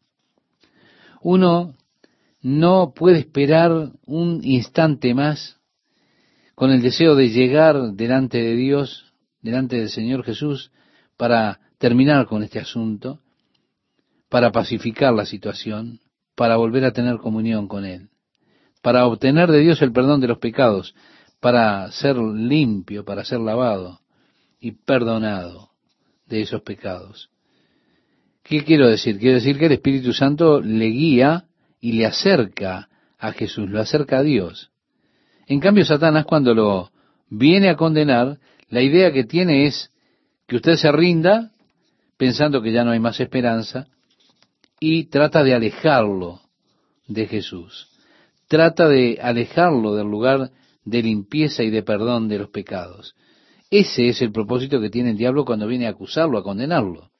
[1.22, 1.76] uno
[2.42, 5.60] no puede esperar un instante más
[6.56, 10.72] con el deseo de llegar delante de Dios, delante del Señor Jesús,
[11.18, 13.22] para terminar con este asunto,
[14.30, 16.00] para pacificar la situación,
[16.36, 18.10] para volver a tener comunión con Él,
[18.82, 20.96] para obtener de Dios el perdón de los pecados,
[21.40, 24.02] para ser limpio, para ser lavado
[24.60, 25.72] y perdonado
[26.26, 27.30] de esos pecados.
[28.44, 29.20] ¿Qué quiero decir?
[29.20, 31.49] Quiero decir que el Espíritu Santo le guía
[31.80, 34.72] y le acerca a Jesús, lo acerca a Dios.
[35.48, 36.92] En cambio, Satanás cuando lo
[37.30, 38.38] viene a condenar,
[38.70, 39.92] la idea que tiene es
[40.48, 41.52] que usted se rinda
[42.18, 43.88] pensando que ya no hay más esperanza
[44.80, 46.42] y trata de alejarlo
[47.08, 47.88] de Jesús.
[48.48, 50.52] Trata de alejarlo del lugar
[50.86, 53.16] de limpieza y de perdón de los pecados.
[53.70, 57.12] Ese es el propósito que tiene el diablo cuando viene a acusarlo, a condenarlo.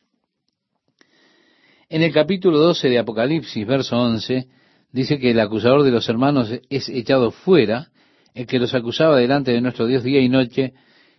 [1.92, 4.48] En el capítulo 12 de Apocalipsis, verso 11,
[4.92, 7.90] dice que el acusador de los hermanos es echado fuera,
[8.36, 10.74] el que los acusaba delante de nuestro Dios día y noche,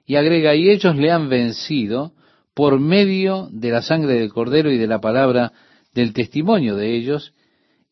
[0.06, 2.12] y agrega, y ellos le han vencido
[2.54, 5.52] por medio de la sangre del cordero y de la palabra
[5.92, 7.35] del testimonio de ellos,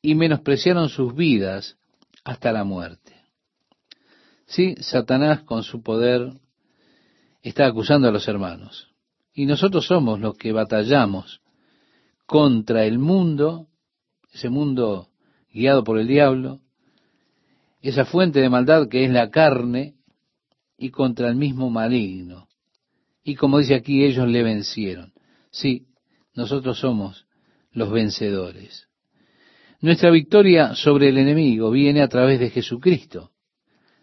[0.01, 1.79] y menospreciaron sus vidas
[2.23, 3.13] hasta la muerte.
[4.47, 6.31] Sí, Satanás con su poder
[7.43, 8.87] está acusando a los hermanos.
[9.35, 11.41] Y nosotros somos los que batallamos
[12.29, 13.69] contra el mundo,
[14.35, 15.09] ese mundo
[15.51, 16.61] guiado por el diablo,
[17.81, 19.95] esa fuente de maldad que es la carne,
[20.77, 22.47] y contra el mismo maligno.
[23.25, 25.15] Y como dice aquí, ellos le vencieron.
[25.51, 25.87] Sí,
[26.35, 27.27] nosotros somos
[27.73, 28.89] los vencedores.
[29.81, 33.33] Nuestra victoria sobre el enemigo viene a través de Jesucristo.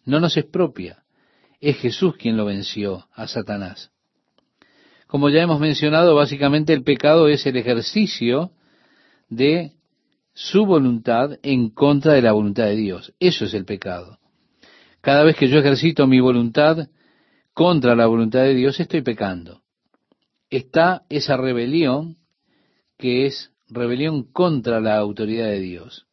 [0.04, 1.04] No nos es propia.
[1.62, 3.92] Es Jesús quien lo venció a Satanás.
[5.08, 8.52] Como ya hemos mencionado, básicamente el pecado es el ejercicio
[9.30, 9.74] de
[10.34, 13.14] su voluntad en contra de la voluntad de Dios.
[13.20, 14.20] Eso es el pecado.
[15.02, 16.90] Cada vez que yo ejercito mi voluntad
[17.54, 19.62] contra la voluntad de Dios, estoy pecando.
[20.50, 22.18] Está esa rebelión
[22.98, 26.06] que es rebelión contra la autoridad de Dios.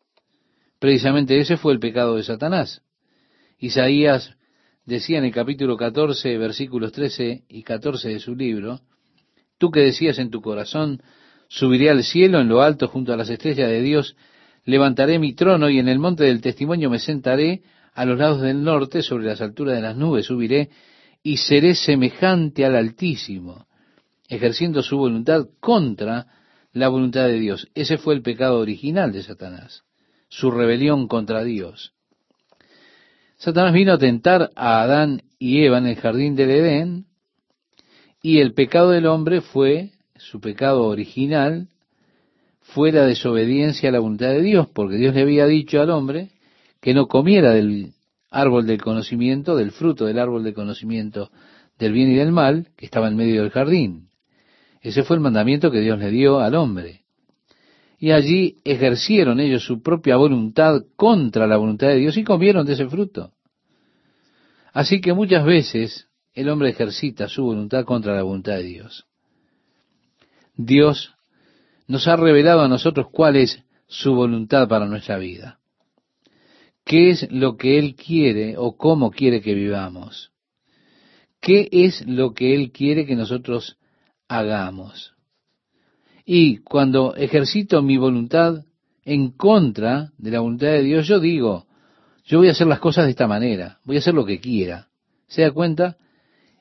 [0.79, 2.83] Precisamente ese fue el pecado de Satanás.
[3.59, 4.37] Isaías
[4.85, 8.81] decía en el capítulo 14, versículos 13 y 14 de su libro,
[9.59, 11.03] tú que decías en tu corazón,
[11.49, 14.17] subiré al cielo en lo alto junto a las estrellas de Dios,
[14.65, 17.63] levantaré mi trono y en el monte del testimonio me sentaré
[17.95, 20.71] a los lados del norte, sobre las alturas de las nubes subiré
[21.23, 23.67] y seré semejante al Altísimo,
[24.29, 26.27] ejerciendo su voluntad contra
[26.73, 27.69] la voluntad de Dios.
[27.75, 29.83] Ese fue el pecado original de Satanás,
[30.29, 31.93] su rebelión contra Dios.
[33.43, 37.07] Satanás vino a tentar a Adán y Eva en el jardín del Edén,
[38.23, 41.67] y el pecado del hombre fue, su pecado original,
[42.61, 46.31] fue la desobediencia a la voluntad de Dios, porque Dios le había dicho al hombre
[46.81, 47.95] que no comiera del
[48.31, 51.33] árbol del conocimiento, del fruto del árbol del conocimiento
[51.81, 54.07] del bien y del mal, que estaba en medio del jardín.
[54.83, 57.03] Ese fue el mandamiento que Dios le dio al hombre
[58.03, 62.73] y allí ejercieron ellos su propia voluntad contra la voluntad de Dios y comieron de
[62.73, 63.32] ese fruto.
[64.73, 69.07] Así que muchas veces el hombre ejercita su voluntad contra la voluntad de Dios.
[70.57, 71.15] Dios
[71.87, 75.59] nos ha revelado a nosotros cuál es su voluntad para nuestra vida.
[76.85, 80.33] ¿Qué es lo que Él quiere o cómo quiere que vivamos?
[81.41, 83.79] ¿Qué es lo que Él quiere que nosotros
[84.29, 85.15] hagamos?
[86.25, 88.65] Y cuando ejercito mi voluntad
[89.05, 91.67] en contra de la voluntad de Dios, yo digo,
[92.25, 94.89] yo voy a hacer las cosas de esta manera, voy a hacer lo que quiera.
[95.27, 95.97] ¿Se da cuenta?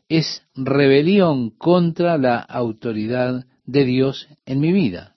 [0.09, 5.15] Es rebelión contra la autoridad de Dios en mi vida.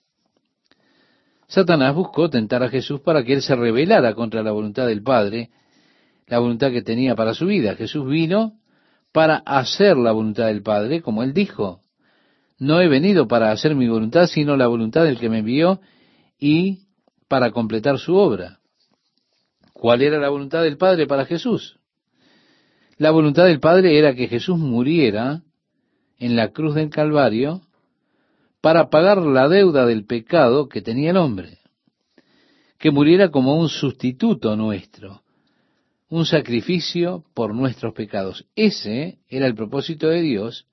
[1.47, 5.51] Satanás buscó tentar a Jesús para que él se rebelara contra la voluntad del Padre,
[6.27, 7.75] la voluntad que tenía para su vida.
[7.75, 8.59] Jesús vino
[9.11, 11.81] para hacer la voluntad del Padre, como él dijo
[12.57, 15.81] no he venido para hacer mi voluntad, sino la voluntad del que me envió
[16.39, 16.87] y
[17.27, 18.59] para completar su obra.
[19.85, 21.77] ¿Cuál era la voluntad del Padre para Jesús?
[22.97, 25.43] La voluntad del Padre era que Jesús muriera
[26.17, 27.61] en la cruz del Calvario
[28.61, 31.59] para pagar la deuda del pecado que tenía el hombre,
[32.79, 35.21] que muriera como un sustituto nuestro,
[36.09, 38.47] un sacrificio por nuestros pecados.
[38.55, 40.65] Ese era el propósito de Dios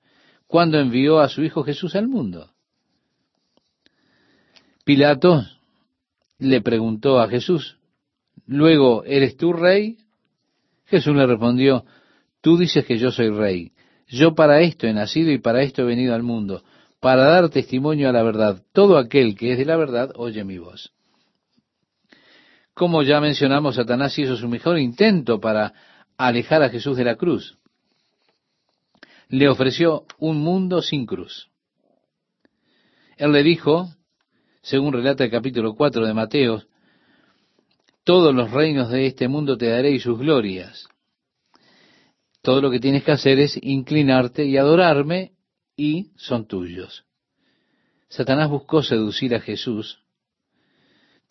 [0.47, 2.49] cuando envió a su Hijo Jesús al mundo.
[4.83, 5.45] Pilato
[6.39, 7.77] le preguntó a Jesús,
[8.45, 9.97] Luego, ¿eres tú rey?
[10.85, 11.85] Jesús le respondió,
[12.41, 13.71] tú dices que yo soy rey.
[14.07, 16.63] Yo para esto he nacido y para esto he venido al mundo,
[16.99, 18.61] para dar testimonio a la verdad.
[18.73, 20.93] Todo aquel que es de la verdad oye mi voz.
[22.73, 25.73] Como ya mencionamos, Satanás hizo su mejor intento para
[26.17, 27.57] alejar a Jesús de la cruz.
[29.29, 31.49] Le ofreció un mundo sin cruz.
[33.17, 33.89] Él le dijo,
[34.61, 36.63] según relata el capítulo 4 de Mateo,
[38.03, 40.87] todos los reinos de este mundo te daré y sus glorias.
[42.41, 45.33] Todo lo que tienes que hacer es inclinarte y adorarme
[45.77, 47.05] y son tuyos.
[48.09, 50.03] Satanás buscó seducir a Jesús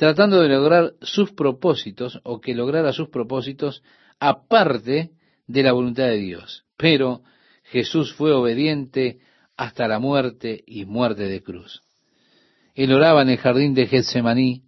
[0.02, 3.82] tratando de lograr sus propósitos o que lograra sus propósitos
[4.18, 5.12] aparte
[5.46, 6.64] de la voluntad de Dios.
[6.76, 7.22] Pero
[7.64, 9.20] Jesús fue obediente
[9.56, 11.82] hasta la muerte y muerte de cruz.
[12.74, 14.64] Él oraba en el jardín de Getsemaní,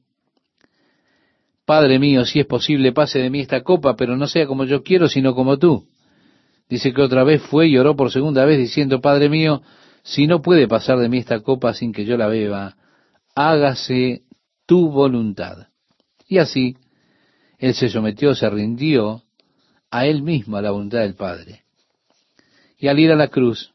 [1.65, 4.83] Padre mío, si es posible, pase de mí esta copa, pero no sea como yo
[4.83, 5.87] quiero, sino como tú.
[6.69, 9.63] Dice que otra vez fue y oró por segunda vez diciendo, Padre mío,
[10.03, 12.77] si no puede pasar de mí esta copa sin que yo la beba,
[13.35, 14.23] hágase
[14.67, 15.69] tu voluntad.
[16.29, 16.77] Y así,
[17.59, 19.23] él se sometió, se rindió
[19.91, 21.65] a él mismo, a la voluntad del Padre.
[22.79, 23.73] Y al ir a la cruz,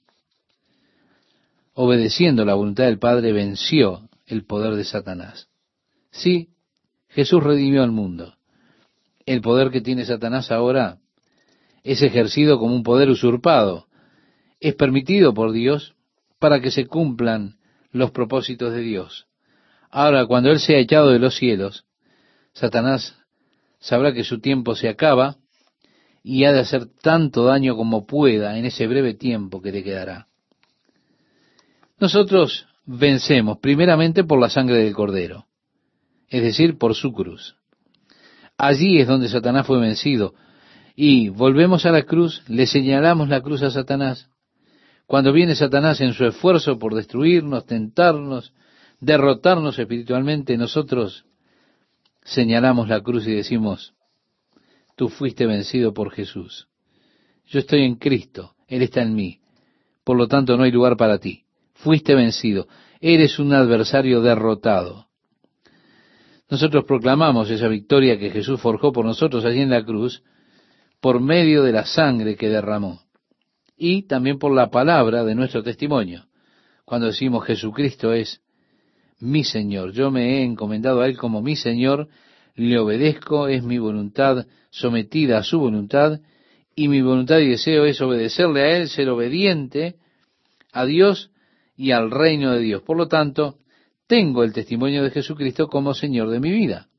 [1.74, 5.48] obedeciendo la voluntad del Padre, venció el poder de Satanás.
[6.12, 6.50] Sí,
[7.10, 8.36] Jesús redimió al mundo.
[9.26, 10.98] El poder que tiene Satanás ahora
[11.84, 13.88] es ejercido como un poder usurpado.
[14.60, 15.96] Es permitido por Dios
[16.40, 17.58] para que se cumplan
[17.92, 19.28] los propósitos de Dios.
[19.90, 21.86] Ahora, cuando Él sea echado de los cielos,
[22.54, 23.18] Satanás
[23.80, 25.38] sabrá que su tiempo se acaba
[26.24, 30.28] y ha de hacer tanto daño como pueda en ese breve tiempo que le quedará.
[32.00, 35.48] Nosotros vencemos primeramente por la sangre del Cordero,
[36.30, 37.56] es decir, por su cruz.
[38.58, 40.34] Allí es donde Satanás fue vencido.
[40.96, 44.30] Y volvemos a la cruz, le señalamos la cruz a Satanás.
[45.08, 48.54] Cuando viene Satanás en su esfuerzo por destruirnos, tentarnos,
[49.00, 51.26] derrotarnos espiritualmente, nosotros
[52.24, 53.94] señalamos la cruz y decimos,
[54.96, 56.68] tú fuiste vencido por Jesús.
[57.48, 59.40] Yo estoy en Cristo, Él está en mí.
[60.04, 61.46] Por lo tanto, no hay lugar para ti.
[61.74, 62.68] Fuiste vencido.
[63.00, 65.09] Eres un adversario derrotado.
[66.50, 70.24] Nosotros proclamamos esa victoria que Jesús forjó por nosotros allí en la cruz
[71.00, 73.02] por medio de la sangre que derramó
[73.78, 76.26] y también por la palabra de nuestro testimonio.
[76.86, 78.42] Cuando decimos Jesucristo es
[79.20, 82.10] mi Señor, yo me he encomendado a Él como mi Señor,
[82.56, 86.20] le obedezco, es mi voluntad sometida a su voluntad,
[86.76, 89.96] y mi voluntad y deseo es obedecerle a Él, ser obediente
[90.72, 91.32] a Dios
[91.78, 92.82] y al reino de Dios.
[92.82, 93.59] Por lo tanto,
[94.10, 96.90] tengo el testimonio de Jesucristo como Señor de mi vida.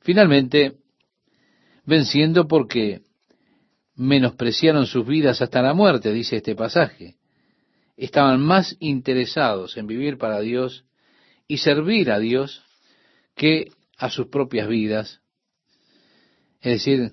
[0.00, 0.78] Finalmente,
[1.84, 3.02] venciendo porque
[3.94, 7.16] menospreciaron sus vidas hasta la muerte, dice este pasaje.
[7.98, 10.86] Estaban más interesados en vivir para Dios
[11.46, 12.64] y servir a Dios
[13.36, 15.20] que a sus propias vidas,
[16.62, 17.12] es decir,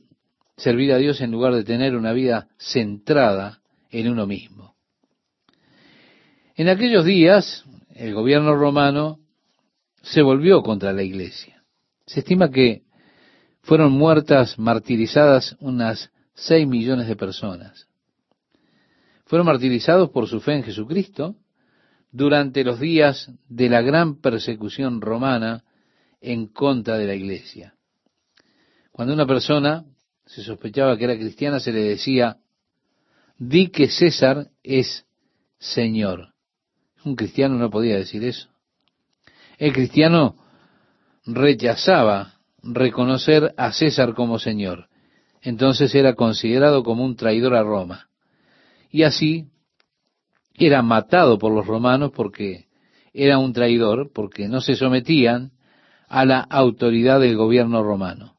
[0.56, 4.78] servir a Dios en lugar de tener una vida centrada en uno mismo.
[6.56, 7.66] En aquellos días,
[8.02, 9.20] el gobierno romano
[10.02, 11.64] se volvió contra la iglesia.
[12.08, 12.82] Se estima que
[13.62, 17.88] fueron muertas, martirizadas unas seis millones de personas.
[19.26, 21.36] Fueron martirizados por su fe en Jesucristo
[22.12, 25.64] durante los días de la gran persecución romana
[26.22, 27.76] en contra de la iglesia.
[28.92, 29.86] Cuando una persona
[30.26, 32.38] se sospechaba que era cristiana, se le decía,
[33.38, 35.06] di que César es
[35.60, 36.31] Señor.
[37.04, 38.50] Un cristiano no podía decir eso.
[39.58, 40.36] El cristiano
[41.26, 44.88] rechazaba reconocer a César como Señor.
[45.42, 48.10] Entonces era considerado como un traidor a Roma.
[48.92, 49.48] Y así
[50.54, 52.68] era matado por los romanos porque
[53.14, 55.52] era un traidor, porque no se sometían
[56.08, 58.36] a la autoridad del gobierno romano.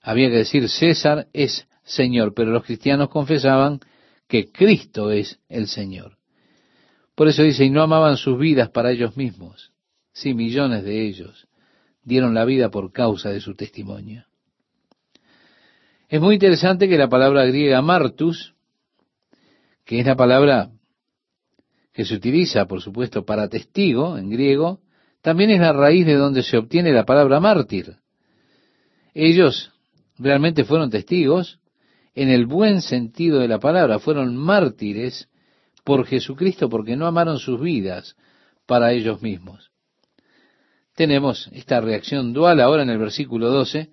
[0.00, 3.80] Había que decir César es Señor, pero los cristianos confesaban
[4.28, 6.16] que Cristo es el Señor.
[7.14, 9.72] Por eso dice, y no amaban sus vidas para ellos mismos.
[10.12, 11.48] Sí, millones de ellos
[12.04, 14.26] dieron la vida por causa de su testimonio.
[16.08, 18.54] Es muy interesante que la palabra griega martus,
[19.84, 20.70] que es la palabra
[21.92, 24.80] que se utiliza, por supuesto, para testigo en griego,
[25.20, 27.96] también es la raíz de donde se obtiene la palabra mártir.
[29.14, 29.72] Ellos
[30.18, 31.60] realmente fueron testigos
[32.14, 35.28] en el buen sentido de la palabra, fueron mártires
[35.84, 38.16] por Jesucristo porque no amaron sus vidas
[38.66, 39.70] para ellos mismos.
[40.94, 43.90] Tenemos esta reacción dual ahora en el versículo 12,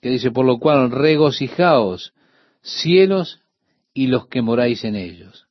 [0.00, 2.14] que dice, por lo cual regocijaos,
[2.62, 3.40] cielos
[3.92, 5.46] y los que moráis en ellos.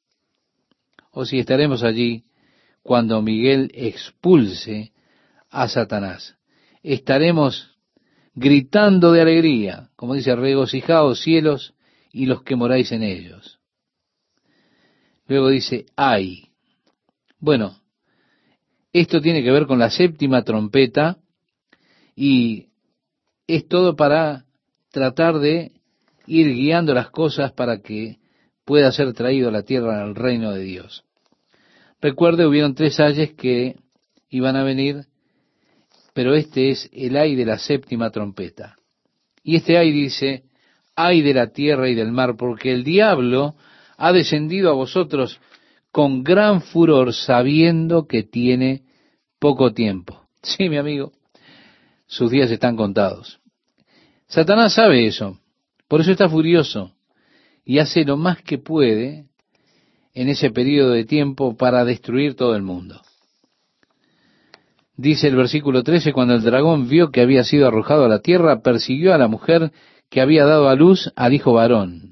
[1.11, 2.23] O si estaremos allí
[2.81, 4.93] cuando Miguel expulse
[5.49, 6.37] a Satanás.
[6.81, 7.77] Estaremos
[8.33, 11.73] gritando de alegría, como dice, regocijaos cielos
[12.11, 13.58] y los que moráis en ellos.
[15.29, 16.49] Luego dice, ay.
[17.39, 17.77] Bueno,
[18.91, 21.19] esto tiene que ver con la séptima trompeta
[22.15, 22.69] y
[23.47, 24.45] es todo para
[24.91, 25.71] tratar de
[26.25, 28.17] ir guiando las cosas para que
[28.65, 31.05] pueda ser traído a la tierra al reino de Dios.
[32.01, 33.75] Recuerde, hubieron tres ayes que
[34.29, 35.05] iban a venir,
[36.13, 38.77] pero este es el ay de la séptima trompeta.
[39.43, 40.45] Y este ay dice,
[40.95, 43.55] ay de la tierra y del mar, porque el diablo
[43.99, 45.39] ha descendido a vosotros
[45.91, 48.83] con gran furor, sabiendo que tiene
[49.39, 50.25] poco tiempo.
[50.41, 51.11] Sí, mi amigo,
[52.07, 53.41] sus días están contados.
[54.25, 55.37] Satanás sabe eso,
[55.89, 56.93] por eso está furioso
[57.65, 59.25] y hace lo más que puede
[60.13, 63.01] en ese periodo de tiempo para destruir todo el mundo.
[64.95, 68.61] Dice el versículo 13, cuando el dragón vio que había sido arrojado a la tierra,
[68.61, 69.73] persiguió a la mujer
[70.09, 72.08] que había dado a luz al hijo varón,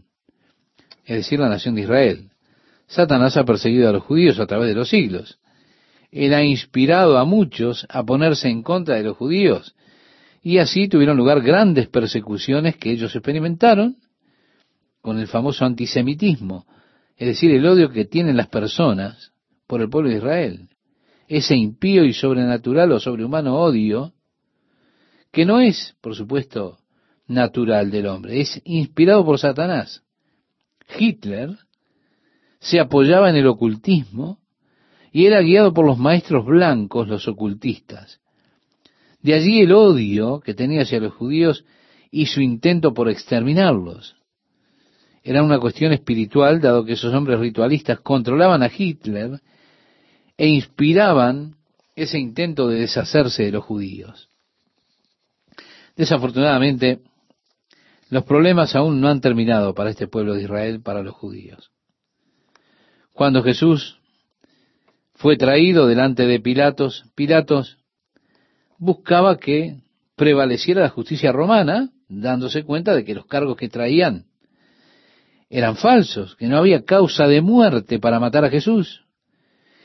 [1.08, 2.30] es decir, la nación de Israel.
[2.86, 5.40] Satanás ha perseguido a los judíos a través de los siglos.
[6.12, 9.74] Él ha inspirado a muchos a ponerse en contra de los judíos
[10.44, 13.96] y así tuvieron lugar grandes persecuciones que ellos experimentaron
[15.02, 16.66] con el famoso antisemitismo,
[17.16, 19.32] es decir, el odio que tienen las personas
[19.66, 20.70] por el pueblo de Israel.
[21.30, 24.14] Ese impío y sobrenatural o sobrehumano odio
[25.32, 26.80] que no es, por supuesto,
[27.28, 30.04] natural del hombre, es inspirado por Satanás.
[30.98, 31.58] Hitler
[32.60, 34.40] se apoyaba en el ocultismo
[35.12, 38.20] y era guiado por los maestros blancos, los ocultistas.
[39.22, 41.66] De allí el odio que tenía hacia los judíos
[42.12, 44.16] y su intento por exterminarlos.
[45.24, 49.42] Era una cuestión espiritual, dado que esos hombres ritualistas controlaban a Hitler
[50.38, 51.56] e inspiraban
[51.96, 54.30] ese intento de deshacerse de los judíos.
[55.96, 57.02] Desafortunadamente,
[58.10, 61.72] los problemas aún no han terminado para este pueblo de Israel, para los judíos.
[63.14, 64.00] Cuando Jesús
[65.14, 67.78] fue traído delante de Pilatos, Pilatos
[68.78, 69.78] buscaba que
[70.16, 74.26] prevaleciera la justicia romana, dándose cuenta de que los cargos que traían
[75.50, 79.04] eran falsos, que no había causa de muerte para matar a Jesús.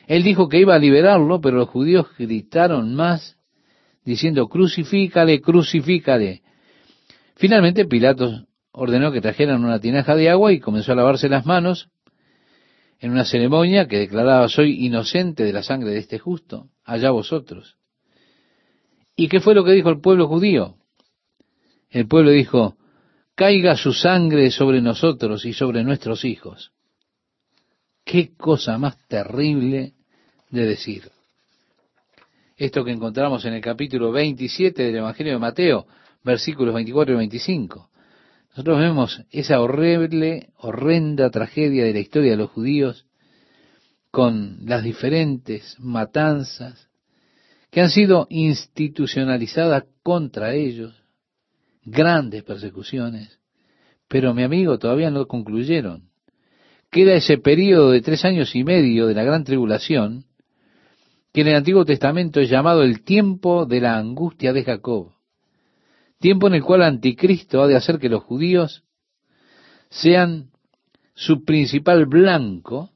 [0.07, 3.37] Él dijo que iba a liberarlo, pero los judíos gritaron más,
[4.05, 6.43] diciendo, crucifícale, crucifícale.
[7.43, 11.89] Finalmente Pilatos ordenó que trajeran una tinaja de agua y comenzó a lavarse las manos
[13.01, 17.79] en una ceremonia que declaraba, soy inocente de la sangre de este justo, allá vosotros.
[19.17, 20.77] ¿Y qué fue lo que dijo el pueblo judío?
[21.91, 22.77] El pueblo dijo,
[23.35, 26.71] caiga su sangre sobre nosotros y sobre nuestros hijos.
[28.05, 29.95] Qué cosa más terrible
[30.49, 31.11] de decir.
[32.57, 35.89] Esto que encontramos en el capítulo 27 del Evangelio de Mateo,
[36.25, 37.91] versículos 24 y 25.
[38.51, 43.07] Nosotros vemos esa horrible, horrenda tragedia de la historia de los judíos
[44.11, 46.91] con las diferentes matanzas,
[47.71, 50.95] que han sido institucionalizadas contra ellos,
[51.83, 53.39] grandes persecuciones,
[54.07, 56.11] pero mi amigo todavía no concluyeron.
[56.91, 60.27] Queda ese periodo de tres años y medio de la gran tribulación,
[61.33, 65.13] que en el Antiguo Testamento es llamado el tiempo de la angustia de Jacob,
[66.23, 68.85] tiempo en el cual Anticristo ha de hacer que los judíos
[69.91, 70.51] sean
[71.15, 72.91] su principal blanco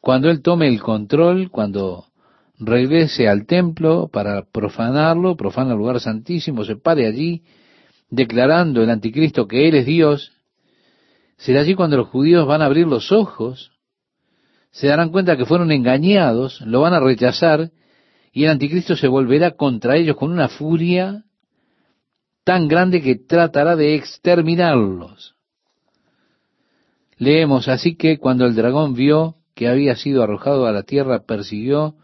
[0.00, 2.06] cuando él tome el control, cuando
[2.58, 7.44] regrese al templo para profanarlo, profana el lugar santísimo, se pare allí
[8.10, 10.32] declarando el anticristo que Él es Dios,
[11.36, 13.72] será allí cuando los judíos van a abrir los ojos,
[14.70, 17.70] se darán cuenta que fueron engañados, lo van a rechazar
[18.32, 21.24] y el anticristo se volverá contra ellos con una furia
[22.44, 25.36] tan grande que tratará de exterminarlos.
[27.16, 31.94] Leemos así que cuando el dragón vio que había sido arrojado a la tierra, persiguió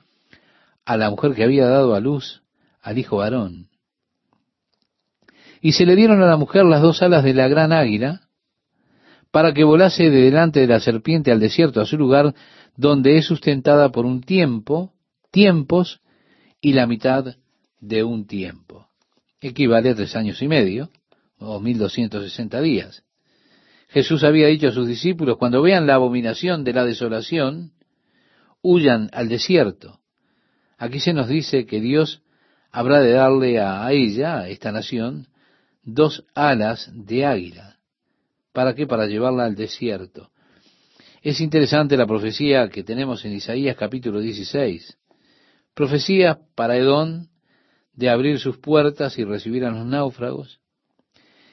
[0.85, 2.43] a la mujer que había dado a luz
[2.81, 3.69] al hijo varón.
[5.61, 8.29] Y se le dieron a la mujer las dos alas de la gran águila,
[9.31, 12.35] para que volase de delante de la serpiente al desierto, a su lugar,
[12.77, 14.93] donde es sustentada por un tiempo,
[15.31, 16.01] tiempos
[16.61, 17.37] y la mitad
[17.81, 18.88] de un tiempo.
[19.41, 20.91] Equivale a tres años y medio,
[21.39, 23.05] o mil doscientos sesenta días.
[23.89, 27.73] Jesús había dicho a sus discípulos, cuando vean la abominación de la desolación,
[28.61, 30.01] huyan al desierto.
[30.77, 32.23] Aquí se nos dice que Dios
[32.71, 35.29] habrá de darle a ella, a esta nación,
[35.83, 37.79] dos alas de águila.
[38.53, 38.87] ¿Para qué?
[38.87, 40.31] Para llevarla al desierto.
[41.23, 44.99] Es interesante la profecía que tenemos en Isaías capítulo 16.
[45.75, 47.31] Profecía para Edón
[47.99, 50.61] de abrir sus puertas y recibir a los náufragos.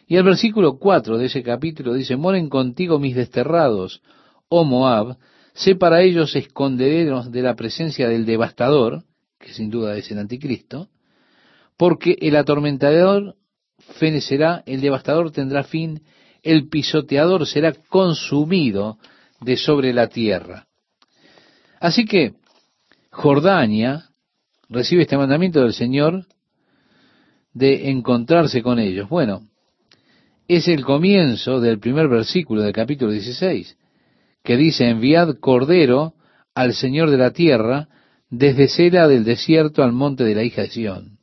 [0.06, 4.04] Y el versículo 4 de ese capítulo dice, moren contigo mis desterrados,
[4.48, 5.18] oh Moab,
[5.56, 9.06] sé para ellos escondederos de la presencia del devastador,
[9.40, 10.90] que sin duda es el anticristo,
[11.78, 13.36] porque el atormentador
[13.98, 16.04] fenecerá, el devastador tendrá fin,
[16.44, 19.00] el pisoteador será consumido
[19.42, 20.68] de sobre la tierra.
[21.80, 22.34] Así que
[23.10, 24.10] Jordania
[24.70, 26.28] recibe este mandamiento del Señor
[27.56, 29.10] de encontrarse con ellos.
[29.10, 29.48] Bueno,
[30.48, 33.78] es el comienzo del primer versículo del capítulo 16,
[34.44, 36.14] que dice, enviad cordero
[36.54, 37.88] al Señor de la tierra,
[38.30, 41.18] desde Sela del desierto al monte de la hija de Sión.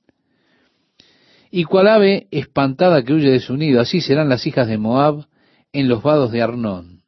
[1.50, 5.26] Y cual ave espantada que huye de su nido, así serán las hijas de Moab
[5.72, 7.02] en los vados de Arnón.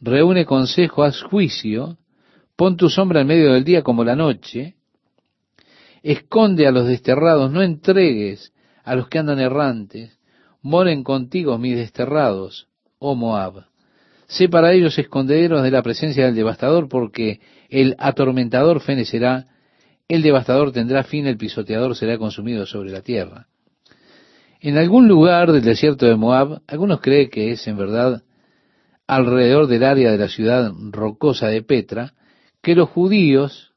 [0.00, 1.96] Reúne consejo, haz juicio,
[2.56, 4.74] pon tu sombra en medio del día como la noche,
[6.12, 10.18] esconde a los desterrados, no entregues a los que andan errantes,
[10.62, 12.66] moren contigo mis desterrados,
[12.98, 13.66] oh Moab.
[14.26, 19.48] Sé para ellos escondederos de la presencia del devastador, porque el atormentador fenecerá,
[20.08, 23.48] el devastador tendrá fin, el pisoteador será consumido sobre la tierra.
[24.60, 28.22] En algún lugar del desierto de Moab, algunos creen que es en verdad
[29.06, 32.14] alrededor del área de la ciudad rocosa de Petra,
[32.62, 33.67] que los judíos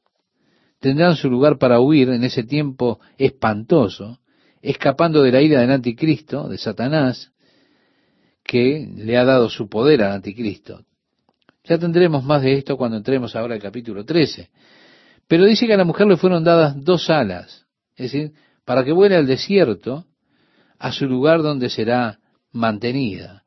[0.82, 4.18] tendrán su lugar para huir en ese tiempo espantoso,
[4.60, 7.30] escapando de la ira del anticristo, de Satanás,
[8.42, 10.84] que le ha dado su poder al anticristo.
[11.62, 14.50] Ya tendremos más de esto cuando entremos ahora al capítulo 13.
[15.28, 17.64] Pero dice que a la mujer le fueron dadas dos alas,
[17.94, 18.32] es decir,
[18.64, 20.04] para que vuele al desierto,
[20.80, 22.18] a su lugar donde será
[22.50, 23.44] mantenida.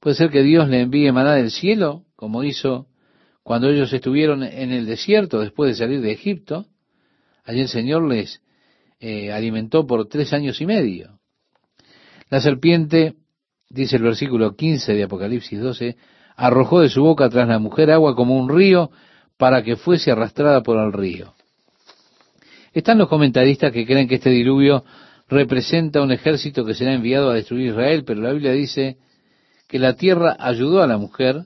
[0.00, 2.88] Puede ser que Dios le envíe maná del cielo, como hizo
[3.42, 6.66] cuando ellos estuvieron en el desierto después de salir de Egipto.
[7.44, 8.40] Allí el Señor les
[9.00, 11.18] eh, alimentó por tres años y medio.
[12.30, 13.14] La serpiente,
[13.68, 15.96] dice el versículo 15 de Apocalipsis 12,
[16.36, 18.90] arrojó de su boca tras la mujer agua como un río
[19.36, 21.34] para que fuese arrastrada por el río.
[22.72, 24.84] Están los comentaristas que creen que este diluvio
[25.28, 28.98] representa un ejército que será enviado a destruir Israel, pero la Biblia dice
[29.68, 31.44] que la tierra ayudó a la mujer,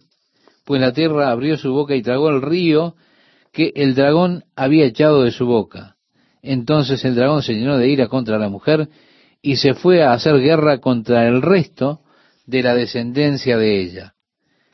[0.66, 2.96] pues la tierra abrió su boca y tragó el río
[3.52, 5.94] que el dragón había echado de su boca.
[6.42, 8.88] Entonces el dragón se llenó de ira contra la mujer
[9.40, 12.00] y se fue a hacer guerra contra el resto
[12.46, 14.14] de la descendencia de ella,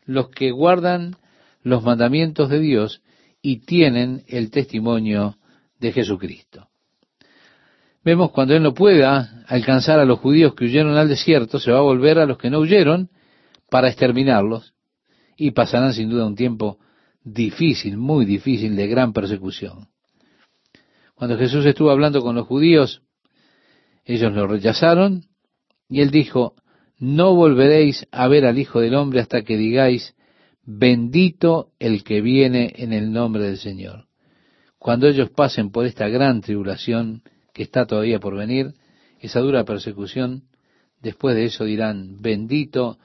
[0.06, 1.16] los que guardan
[1.62, 3.02] los mandamientos de Dios
[3.42, 5.36] y tienen el testimonio
[5.78, 6.68] de Jesucristo.
[8.02, 11.78] Vemos cuando Él no pueda alcanzar a los judíos que huyeron al desierto, se va
[11.78, 13.10] a volver a los que no huyeron
[13.68, 14.71] para exterminarlos
[15.42, 16.78] y pasarán sin duda un tiempo
[17.24, 19.88] difícil, muy difícil, de gran persecución.
[21.16, 23.02] Cuando Jesús estuvo hablando con los judíos,
[24.04, 25.24] ellos lo rechazaron
[25.88, 26.54] y él dijo,
[26.96, 30.14] no volveréis a ver al Hijo del Hombre hasta que digáis,
[30.62, 34.06] bendito el que viene en el nombre del Señor.
[34.78, 38.74] Cuando ellos pasen por esta gran tribulación que está todavía por venir,
[39.18, 40.44] esa dura persecución,
[41.00, 43.00] después de eso dirán, bendito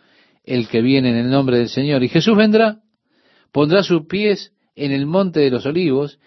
[0.48, 2.04] el que viene en el nombre del Señor.
[2.04, 2.80] Y Jesús vendrá,
[3.52, 6.20] pondrá sus pies en el monte de los olivos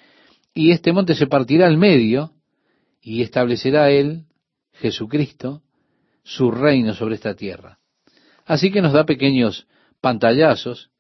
[0.55, 2.33] y este monte se partirá al medio
[3.01, 4.27] y establecerá él,
[4.75, 5.63] Jesucristo,
[6.23, 7.79] su reino sobre esta tierra.
[8.45, 9.67] Así que nos da pequeños
[10.03, 10.91] pantallazos.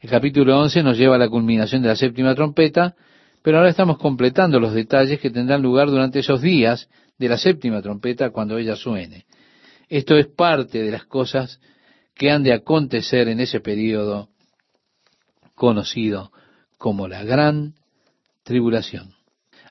[0.00, 2.94] El capítulo 11 nos lleva a la culminación de la séptima trompeta,
[3.42, 6.88] pero ahora estamos completando los detalles que tendrán lugar durante esos días
[7.18, 9.26] de la séptima trompeta cuando ella suene.
[9.90, 11.60] Esto es parte de las cosas
[12.14, 14.28] que han de acontecer en ese periodo
[15.54, 16.32] conocido
[16.78, 17.74] como la gran
[18.42, 19.14] tribulación.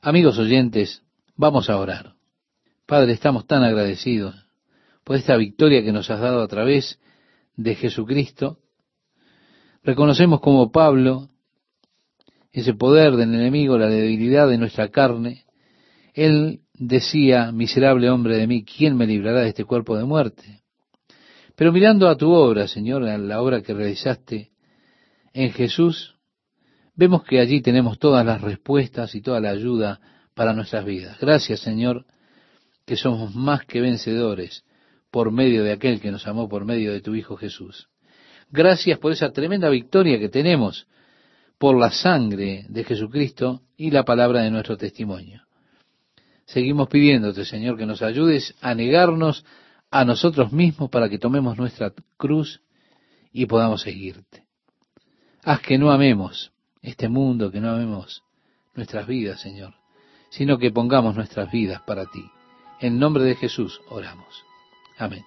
[0.01, 1.03] Amigos oyentes,
[1.35, 2.15] vamos a orar.
[2.85, 4.35] Padre, estamos tan agradecidos
[5.03, 6.99] por esta victoria que nos has dado a través
[7.55, 8.57] de Jesucristo.
[9.83, 11.29] Reconocemos como Pablo
[12.51, 15.45] ese poder del enemigo, la debilidad de nuestra carne.
[16.13, 20.62] Él decía, miserable hombre de mí, ¿quién me librará de este cuerpo de muerte?
[21.55, 24.51] Pero mirando a tu obra, Señor, a la obra que realizaste
[25.33, 26.15] en Jesús,
[26.95, 29.99] vemos que allí tenemos todas las respuestas y toda la ayuda
[30.33, 31.17] para nuestras vidas.
[31.19, 32.05] Gracias, Señor,
[32.85, 34.63] que somos más que vencedores
[35.11, 37.87] por medio de aquel que nos amó por medio de tu Hijo Jesús.
[38.49, 40.87] Gracias por esa tremenda victoria que tenemos
[41.57, 45.43] por la sangre de Jesucristo y la palabra de nuestro testimonio.
[46.45, 49.45] Seguimos pidiéndote, Señor, que nos ayudes a negarnos
[49.93, 52.61] a nosotros mismos para que tomemos nuestra cruz
[53.31, 54.43] y podamos seguirte.
[55.43, 58.23] Haz que no amemos este mundo, que no amemos
[58.73, 59.75] nuestras vidas, Señor,
[60.31, 62.25] sino que pongamos nuestras vidas para ti.
[62.79, 64.43] En nombre de Jesús oramos.
[64.97, 65.23] Amén.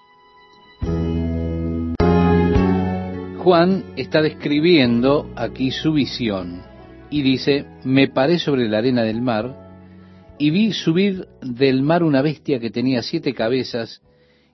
[3.38, 6.62] Juan está describiendo aquí su visión
[7.08, 12.20] y dice, me paré sobre la arena del mar y vi subir del mar una
[12.20, 14.02] bestia que tenía siete cabezas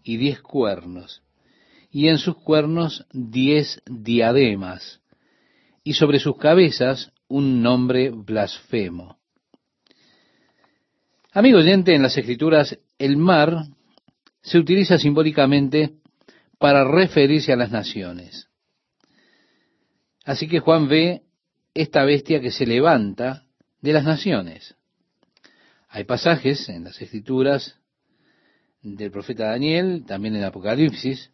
[0.03, 1.23] y diez cuernos,
[1.91, 5.01] y en sus cuernos diez diademas,
[5.85, 9.19] y sobre sus cabezas un nombre blasfemo.
[11.33, 13.65] Amigo oyente, en las escrituras el mar
[14.43, 15.95] se utiliza simbólicamente
[16.59, 18.49] para referirse a las naciones.
[20.25, 21.23] Así que Juan ve
[21.75, 23.47] esta bestia que se levanta
[23.81, 24.77] de las naciones.
[25.89, 27.77] Hay pasajes en las escrituras
[28.83, 31.31] del profeta Daniel, también en Apocalipsis,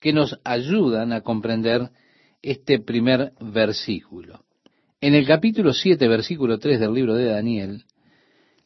[0.00, 1.90] que nos ayudan a comprender
[2.42, 4.44] este primer versículo.
[5.00, 7.84] En el capítulo 7, versículo 3 del libro de Daniel,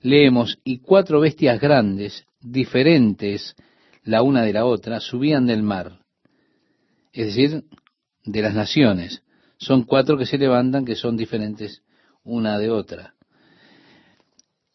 [0.00, 3.54] leemos, y cuatro bestias grandes, diferentes
[4.02, 6.00] la una de la otra, subían del mar,
[7.12, 7.64] es decir,
[8.24, 9.22] de las naciones.
[9.56, 11.82] Son cuatro que se levantan que son diferentes
[12.22, 13.13] una de otra.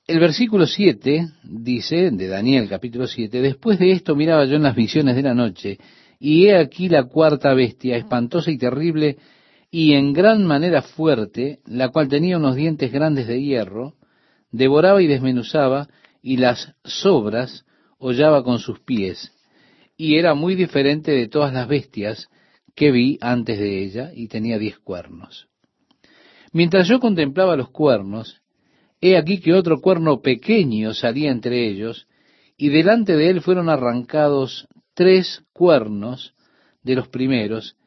[0.10, 4.76] El versículo 7 dice, de Daniel capítulo 7, después de esto miraba yo en las
[4.76, 5.78] visiones de la noche,
[6.20, 9.18] y he aquí la cuarta bestia, espantosa y terrible,
[9.70, 13.98] y en gran manera fuerte, la cual tenía unos dientes grandes de hierro,
[14.52, 15.90] devoraba y desmenuzaba,
[16.24, 17.68] y las sobras
[18.00, 19.32] hollaba con sus pies,
[19.96, 22.30] y era muy diferente de todas las bestias
[22.76, 25.50] que vi antes de ella, y tenía diez cuernos.
[26.52, 28.42] Mientras yo contemplaba los cuernos,
[29.02, 32.08] he aquí que otro cuerno pequeño salía entre ellos,
[32.58, 36.34] y delante de él fueron arrancados tres cuernos
[36.84, 37.78] de los primeros,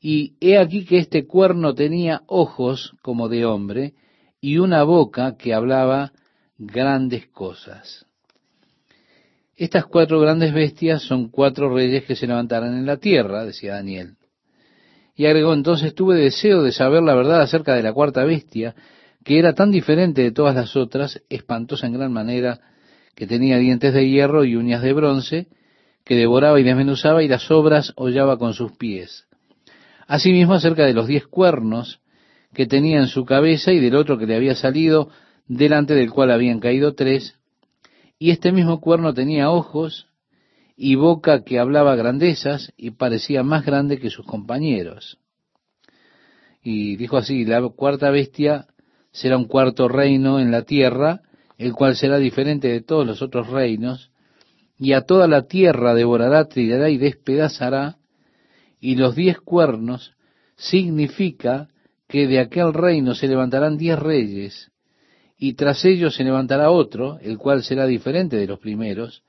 [0.00, 3.94] y he aquí que este cuerno tenía ojos como de hombre,
[4.40, 6.12] y una boca que hablaba
[6.58, 8.06] grandes cosas.
[9.56, 14.16] Estas cuatro grandes bestias son cuatro reyes que se levantarán en la tierra, decía Daniel.
[15.14, 18.74] Y agregó, entonces tuve deseo de saber la verdad acerca de la cuarta bestia,
[19.24, 22.60] que era tan diferente de todas las otras, espantosa en gran manera,
[23.14, 25.48] que tenía dientes de hierro y uñas de bronce,
[26.04, 29.26] que devoraba y desmenuzaba y las obras hollaba con sus pies.
[30.06, 32.00] Asimismo acerca de los diez cuernos
[32.52, 35.10] que tenía en su cabeza y del otro que le había salido,
[35.46, 37.38] delante del cual habían caído tres,
[38.18, 40.08] y este mismo cuerno tenía ojos
[40.76, 45.18] y boca que hablaba grandezas y parecía más grande que sus compañeros.
[46.62, 48.66] Y dijo así, la cuarta bestia
[49.12, 51.20] será un cuarto reino en la tierra,
[51.58, 54.10] el cual será diferente de todos los otros reinos,
[54.78, 57.98] y a toda la tierra devorará, trillará y despedazará,
[58.80, 60.14] y los diez cuernos
[60.56, 61.68] significa
[62.08, 64.72] que de aquel reino se levantarán diez reyes,
[65.38, 69.22] y tras ellos se levantará otro, el cual será diferente de los primeros,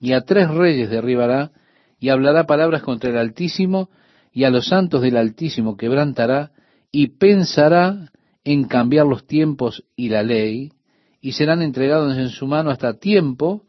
[0.00, 1.52] y a tres reyes derribará,
[1.98, 3.90] y hablará palabras contra el Altísimo,
[4.32, 6.52] y a los santos del Altísimo quebrantará,
[6.90, 8.10] y pensará
[8.44, 10.72] en cambiar los tiempos y la ley,
[11.20, 13.64] y serán entregados en su mano hasta tiempo,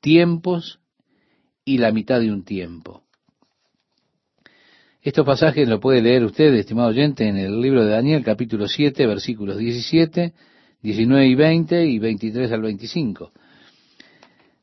[0.00, 0.80] tiempos
[1.64, 3.02] y la mitad de un tiempo.
[5.02, 9.06] Estos pasajes lo puede leer usted, estimado oyente, en el libro de Daniel, capítulo 7,
[9.06, 10.32] versículos 17,
[10.82, 13.32] 19 y 20 y 23 al 25.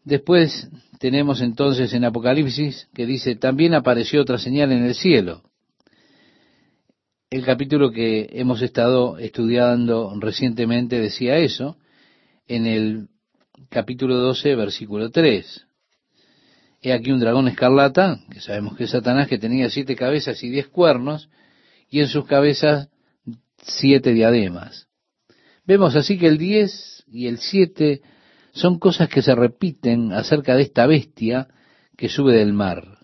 [0.03, 0.69] Después
[0.99, 5.43] tenemos entonces en Apocalipsis que dice, también apareció otra señal en el cielo.
[7.33, 11.77] El capítulo que hemos estado estudiando recientemente decía eso,
[12.47, 13.07] en el
[13.69, 15.65] capítulo 12, versículo 3.
[16.83, 20.51] He aquí un dragón escarlata, que sabemos que es Satanás, que tenía siete cabezas y
[20.51, 21.27] diez cuernos,
[21.89, 22.89] y en sus cabezas
[23.63, 24.87] siete diademas.
[25.65, 28.03] Vemos así que el diez y el siete
[28.51, 31.47] son cosas que se repiten acerca de esta bestia
[31.97, 33.02] que sube del mar.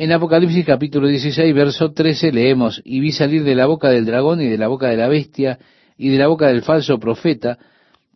[0.00, 4.40] En Apocalipsis capítulo 16, verso 13 leemos, y vi salir de la boca del dragón
[4.40, 5.58] y de la boca de la bestia
[5.98, 7.58] y de la boca del falso profeta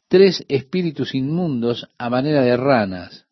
[0.08, 3.26] tres espíritus inmundos a manera de ranas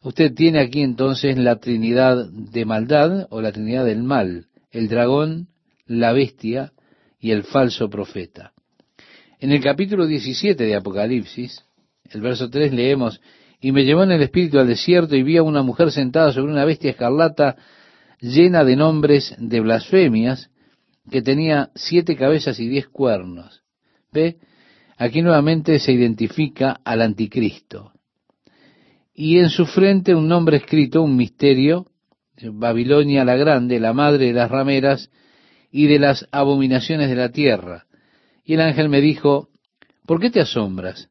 [0.00, 5.48] Usted tiene aquí entonces la Trinidad de maldad o la Trinidad del mal, el dragón,
[5.86, 6.72] la bestia
[7.18, 8.52] y el falso profeta.
[9.40, 11.64] En el capítulo 17 de Apocalipsis,
[12.12, 13.20] el verso 3 leemos,
[13.64, 16.52] y me llevó en el espíritu al desierto y vi a una mujer sentada sobre
[16.52, 17.56] una bestia escarlata
[18.20, 20.50] llena de nombres de blasfemias,
[21.10, 23.62] que tenía siete cabezas y diez cuernos.
[24.12, 24.36] ¿Ve?
[24.98, 27.92] Aquí nuevamente se identifica al anticristo.
[29.14, 31.86] y en su frente un nombre escrito, un misterio,
[32.42, 35.10] Babilonia la grande, la madre de las rameras
[35.70, 37.86] y de las abominaciones de la tierra.
[38.44, 39.48] Y el ángel me dijo,
[40.04, 41.08] ¿por qué te asombras?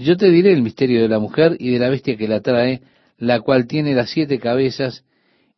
[0.00, 2.80] Yo te diré el misterio de la mujer y de la bestia que la trae,
[3.18, 5.04] la cual tiene las siete cabezas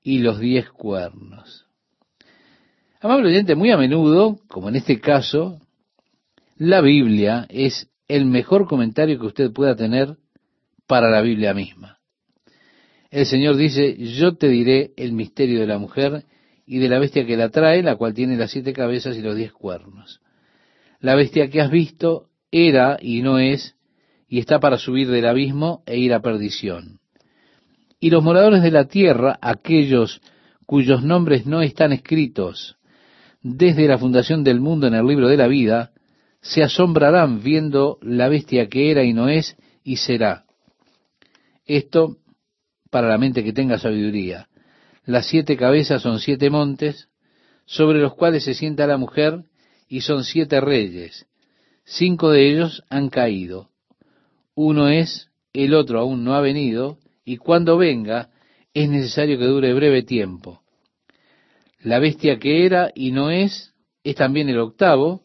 [0.02, 1.66] y los diez cuernos.
[3.00, 5.60] Amable oyente, muy a menudo, como en este caso,
[6.56, 10.16] la Biblia es el mejor comentario que usted pueda tener
[10.88, 11.98] para la Biblia misma.
[13.12, 16.24] El Señor dice, yo te diré el misterio de la mujer
[16.66, 19.36] y de la bestia que la trae, la cual tiene las siete cabezas y los
[19.36, 20.20] diez cuernos.
[20.98, 23.76] La bestia que has visto era y no es,
[24.32, 27.00] y está para subir del abismo e ir a perdición.
[28.00, 30.22] Y los moradores de la tierra, aquellos
[30.64, 32.78] cuyos nombres no están escritos
[33.42, 35.90] desde la fundación del mundo en el libro de la vida,
[36.40, 39.54] se asombrarán viendo la bestia que era y no es
[39.84, 40.46] y será.
[41.66, 42.16] Esto
[42.90, 44.48] para la mente que tenga sabiduría.
[45.04, 47.10] Las siete cabezas son siete montes,
[47.66, 49.44] sobre los cuales se sienta la mujer,
[49.88, 51.26] y son siete reyes.
[51.84, 53.71] Cinco de ellos han caído.
[54.54, 58.30] Uno es, el otro aún no ha venido, y cuando venga
[58.74, 60.62] es necesario que dure breve tiempo.
[61.80, 63.74] La bestia que era y no es,
[64.04, 65.22] es también el octavo,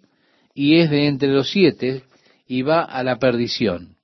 [0.54, 2.04] y es de entre los siete,
[2.48, 3.98] y va a la perdición.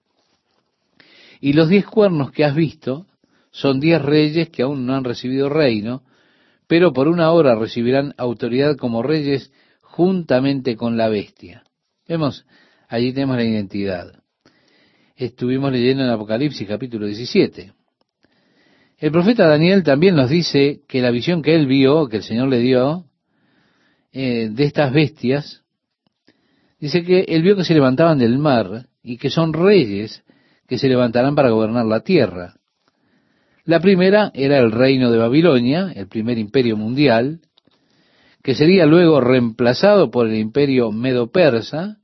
[1.42, 3.06] Y los diez cuernos que has visto
[3.52, 6.04] son diez reyes que aún no han recibido reino,
[6.68, 9.52] pero por una hora recibirán autoridad como reyes
[9.82, 11.64] juntamente con la bestia.
[12.08, 12.46] Vemos,
[12.88, 14.23] allí tenemos la identidad.
[15.16, 17.72] Estuvimos leyendo en Apocalipsis capítulo 17.
[18.98, 22.48] El profeta Daniel también nos dice que la visión que él vio, que el Señor
[22.48, 23.06] le dio,
[24.12, 25.62] eh, de estas bestias,
[26.80, 30.24] dice que él vio que se levantaban del mar y que son reyes
[30.68, 32.56] que se levantarán para gobernar la tierra.
[33.66, 37.42] La primera era el reino de Babilonia, el primer imperio mundial,
[38.42, 42.00] que sería luego reemplazado por el imperio medo-persa.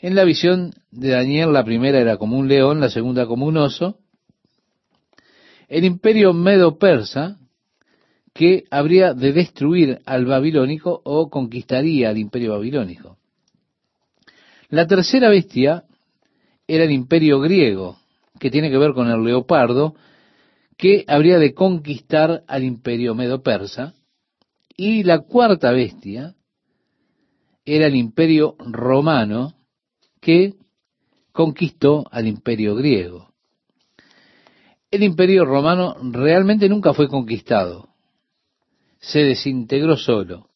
[0.00, 3.56] En la visión de Daniel, la primera era como un león, la segunda como un
[3.56, 3.98] oso,
[5.66, 7.36] el imperio medo-persa
[8.32, 13.18] que habría de destruir al babilónico o conquistaría al imperio babilónico.
[14.68, 15.84] La tercera bestia
[16.68, 17.98] era el imperio griego,
[18.38, 19.96] que tiene que ver con el leopardo,
[20.76, 23.94] que habría de conquistar al imperio medo-persa.
[24.76, 26.36] Y la cuarta bestia
[27.64, 29.57] era el imperio romano,
[30.20, 30.54] que
[31.32, 33.28] conquistó al imperio griego
[34.90, 37.90] el imperio romano realmente nunca fue conquistado,
[38.98, 40.48] se desintegró solo.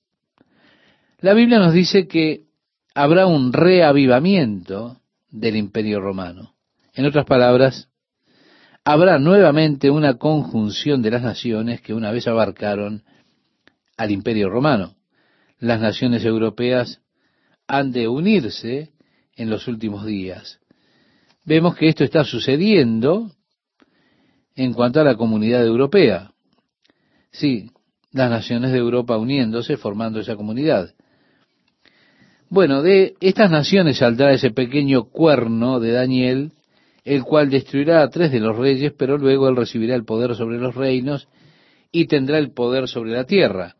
[1.21, 2.47] La Biblia nos dice que
[2.95, 4.97] habrá un reavivamiento
[5.31, 6.55] del imperio romano.
[6.95, 7.89] En otras palabras,
[8.85, 13.05] habrá nuevamente una conjunción de las naciones que una vez abarcaron
[13.97, 14.97] al imperio romano.
[15.59, 17.01] Las naciones europeas
[17.69, 18.93] han de unirse
[19.37, 20.61] en los últimos días.
[21.45, 23.31] Vemos que esto está sucediendo
[24.55, 26.33] en cuanto a la comunidad europea.
[27.31, 27.71] Sí,
[28.13, 30.95] las naciones de Europa uniéndose, formando esa comunidad.
[32.49, 36.53] Bueno, de estas naciones saldrá ese pequeño cuerno de Daniel,
[37.05, 40.59] el cual destruirá a tres de los reyes, pero luego él recibirá el poder sobre
[40.59, 41.29] los reinos
[41.91, 43.75] y tendrá el poder sobre la tierra.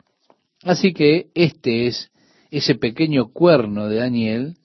[0.63, 2.11] Así que este es
[2.49, 4.55] ese pequeño cuerno de Daniel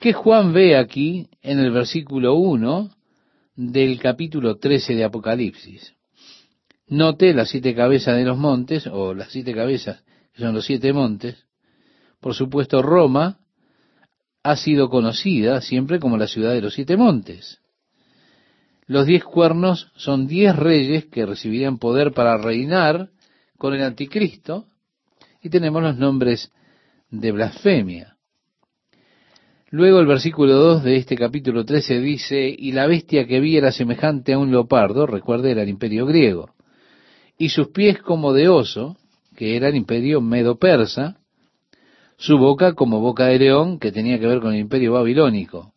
[0.00, 2.90] que Juan ve aquí en el versículo 1
[3.54, 5.94] del capítulo 13 de Apocalipsis.
[6.88, 10.94] Note las siete cabezas de los montes, o las siete cabezas, que son los siete
[10.94, 11.46] montes.
[12.18, 13.40] Por supuesto, Roma
[14.42, 17.60] ha sido conocida siempre como la ciudad de los siete montes.
[18.86, 23.10] Los diez cuernos son diez reyes que recibirían poder para reinar
[23.58, 24.64] con el anticristo,
[25.42, 26.50] y tenemos los nombres
[27.10, 28.16] de blasfemia.
[29.72, 33.70] Luego el versículo 2 de este capítulo 13 dice, y la bestia que vi era
[33.70, 36.54] semejante a un leopardo, recuerde era el imperio griego,
[37.38, 38.96] y sus pies como de oso,
[39.36, 41.20] que era el imperio medo-persa,
[42.16, 45.72] su boca como boca de león, que tenía que ver con el imperio babilónico.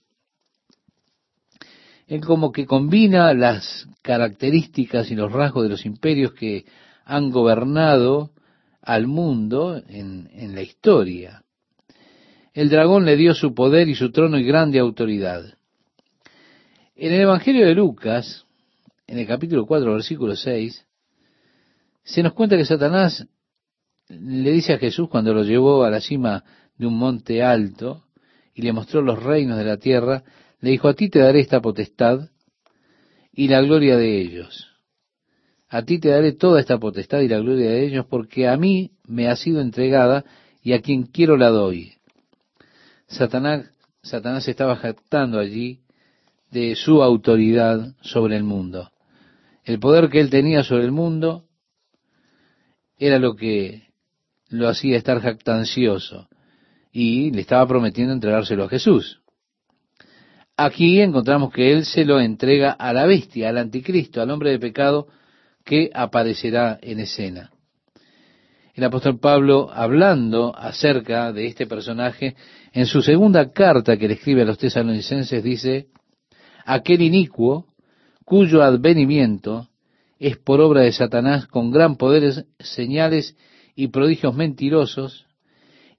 [2.08, 6.66] Él como que combina las características y los rasgos de los imperios que
[7.06, 8.32] han gobernado
[8.82, 11.43] al mundo en, en la historia
[12.54, 15.58] el dragón le dio su poder y su trono y grande autoridad.
[16.96, 18.46] En el Evangelio de Lucas,
[19.08, 20.86] en el capítulo 4, versículo 6,
[22.04, 23.28] se nos cuenta que Satanás
[24.10, 26.44] le dice a Jesús cuando lo llevó a la cima
[26.78, 28.04] de un monte alto
[28.54, 30.24] y le mostró los reinos de la tierra,
[30.60, 32.30] le dijo, a ti te daré esta potestad
[33.32, 34.68] y la gloria de ellos.
[35.70, 38.92] A ti te daré toda esta potestad y la gloria de ellos, porque a mí
[39.08, 40.24] me ha sido entregada
[40.62, 41.94] y a quien quiero la doy.
[43.08, 43.70] Satanás,
[44.02, 45.82] Satanás estaba jactando allí
[46.52, 48.92] de su autoridad sobre el mundo.
[49.64, 51.46] El poder que él tenía sobre el mundo
[52.98, 53.88] era lo que
[54.50, 56.28] lo hacía estar jactancioso
[56.92, 59.22] y le estaba prometiendo entregárselo a Jesús.
[60.56, 64.60] Aquí encontramos que él se lo entrega a la bestia, al anticristo, al hombre de
[64.60, 65.08] pecado
[65.66, 67.52] que aparecerá en escena.
[68.74, 72.36] El apóstol Pablo, hablando acerca de este personaje,
[72.72, 75.88] en su segunda carta que le escribe a los tesalonicenses, dice,
[76.66, 77.68] aquel inicuo
[78.26, 79.70] cuyo advenimiento
[80.18, 83.38] es por obra de Satanás con gran poderes, señales
[83.76, 85.28] y prodigios mentirosos,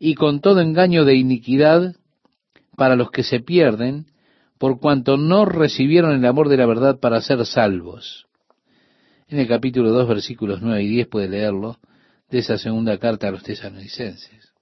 [0.01, 1.95] y con todo engaño de iniquidad
[2.77, 4.07] para los que se pierden,
[4.59, 8.27] por cuanto no recibieron el amor de la verdad para ser salvos.
[9.29, 11.79] En el capítulo 2, versículos 9 y 10 puede leerlo,
[12.35, 14.53] de esa segunda carta a los tesalonicenses.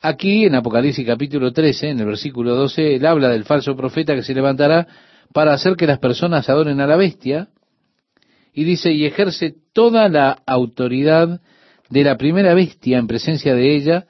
[0.00, 4.24] Aquí en Apocalipsis capítulo 13, en el versículo 12, él habla del falso profeta que
[4.24, 4.88] se levantará
[5.32, 7.50] para hacer que las personas adoren a la bestia,
[8.52, 11.40] y dice, y ejerce toda la autoridad
[11.88, 14.06] de la primera bestia en presencia de ella,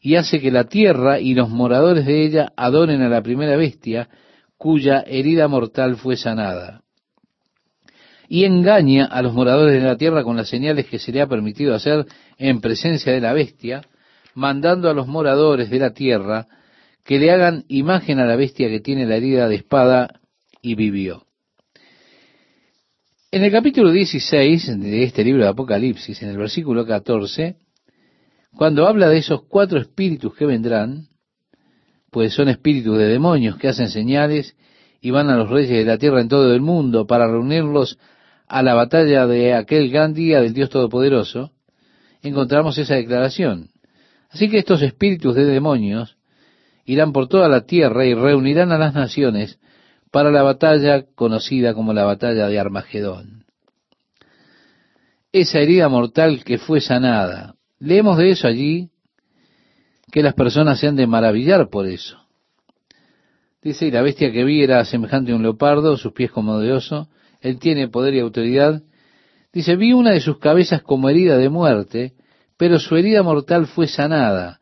[0.00, 4.08] y hace que la tierra y los moradores de ella adoren a la primera bestia,
[4.56, 6.85] cuya herida mortal fue sanada
[8.28, 11.26] y engaña a los moradores de la tierra con las señales que se le ha
[11.26, 12.06] permitido hacer
[12.38, 13.82] en presencia de la bestia,
[14.34, 16.46] mandando a los moradores de la tierra
[17.04, 20.20] que le hagan imagen a la bestia que tiene la herida de espada
[20.60, 21.24] y vivió.
[23.30, 27.56] En el capítulo 16 de este libro de Apocalipsis, en el versículo 14,
[28.56, 31.08] cuando habla de esos cuatro espíritus que vendrán,
[32.10, 34.56] pues son espíritus de demonios que hacen señales
[35.00, 37.98] y van a los reyes de la tierra en todo el mundo para reunirlos
[38.48, 41.52] a la batalla de aquel gran día del Dios Todopoderoso,
[42.22, 43.70] encontramos esa declaración.
[44.30, 46.16] Así que estos espíritus de demonios
[46.84, 49.58] irán por toda la tierra y reunirán a las naciones
[50.10, 53.44] para la batalla conocida como la batalla de Armagedón.
[55.32, 57.54] Esa herida mortal que fue sanada.
[57.78, 58.90] Leemos de eso allí
[60.10, 62.18] que las personas se han de maravillar por eso.
[63.62, 66.72] Dice, y la bestia que vi era semejante a un leopardo, sus pies como de
[66.72, 67.08] oso,
[67.40, 68.82] él tiene poder y autoridad.
[69.52, 72.14] Dice, vi una de sus cabezas como herida de muerte,
[72.56, 74.60] pero su herida mortal fue sanada,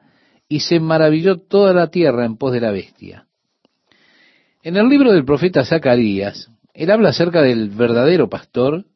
[0.48, 3.26] y se maravilló toda la tierra en pos de la bestia.
[4.62, 8.86] En el libro del profeta Zacarías, él habla acerca del verdadero pastor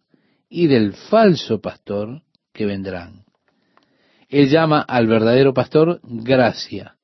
[0.49, 2.23] y del falso pastor
[2.53, 3.25] que vendrán.
[4.29, 6.97] Él llama al verdadero pastor gracia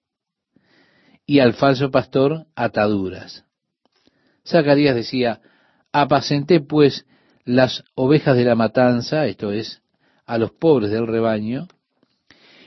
[1.26, 3.44] y al falso pastor ataduras.
[4.46, 5.40] Zacarías decía,
[5.96, 7.06] Apacenté pues
[7.44, 9.80] las ovejas de la matanza, esto es,
[10.26, 11.68] a los pobres del rebaño,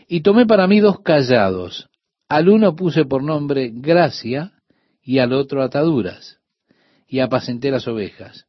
[0.07, 1.89] y tomé para mí dos callados.
[2.30, 4.53] Al uno puse por nombre gracia
[5.03, 6.39] y al otro ataduras,
[7.05, 8.45] y apacenté las ovejas.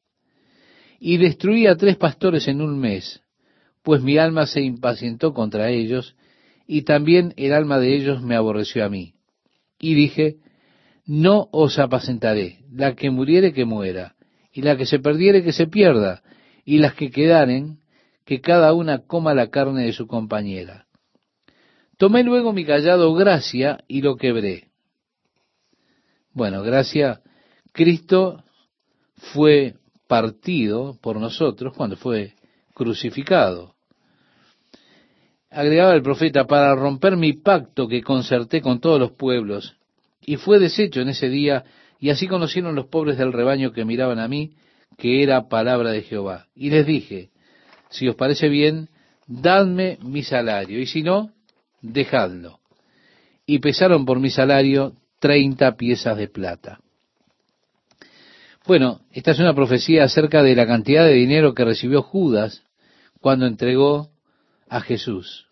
[1.00, 3.20] Y destruí a tres pastores en un mes,
[3.82, 6.14] pues mi alma se impacientó contra ellos,
[6.68, 9.14] y también el alma de ellos me aborreció a mí.
[9.80, 10.36] Y dije,
[11.04, 14.14] no os apacentaré, la que muriere que muera,
[14.58, 16.20] y la que se perdiere que se pierda,
[16.64, 17.78] y las que quedaren,
[18.24, 20.88] que cada una coma la carne de su compañera.
[21.96, 24.64] Tomé luego mi callado gracia y lo quebré.
[26.32, 27.20] Bueno, gracia,
[27.70, 28.42] Cristo
[29.32, 29.76] fue
[30.08, 32.34] partido por nosotros cuando fue
[32.74, 33.76] crucificado.
[35.52, 39.76] Agregaba el profeta, para romper mi pacto que concerté con todos los pueblos,
[40.20, 41.64] y fue deshecho en ese día
[41.98, 44.52] y así conocieron los pobres del rebaño que miraban a mí,
[44.96, 46.46] que era palabra de Jehová.
[46.54, 47.30] Y les dije,
[47.90, 48.88] si os parece bien,
[49.26, 51.32] dadme mi salario, y si no,
[51.82, 52.60] dejadlo.
[53.46, 56.80] Y pesaron por mi salario treinta piezas de plata.
[58.66, 62.62] Bueno, esta es una profecía acerca de la cantidad de dinero que recibió Judas
[63.20, 64.10] cuando entregó
[64.68, 65.46] a Jesús.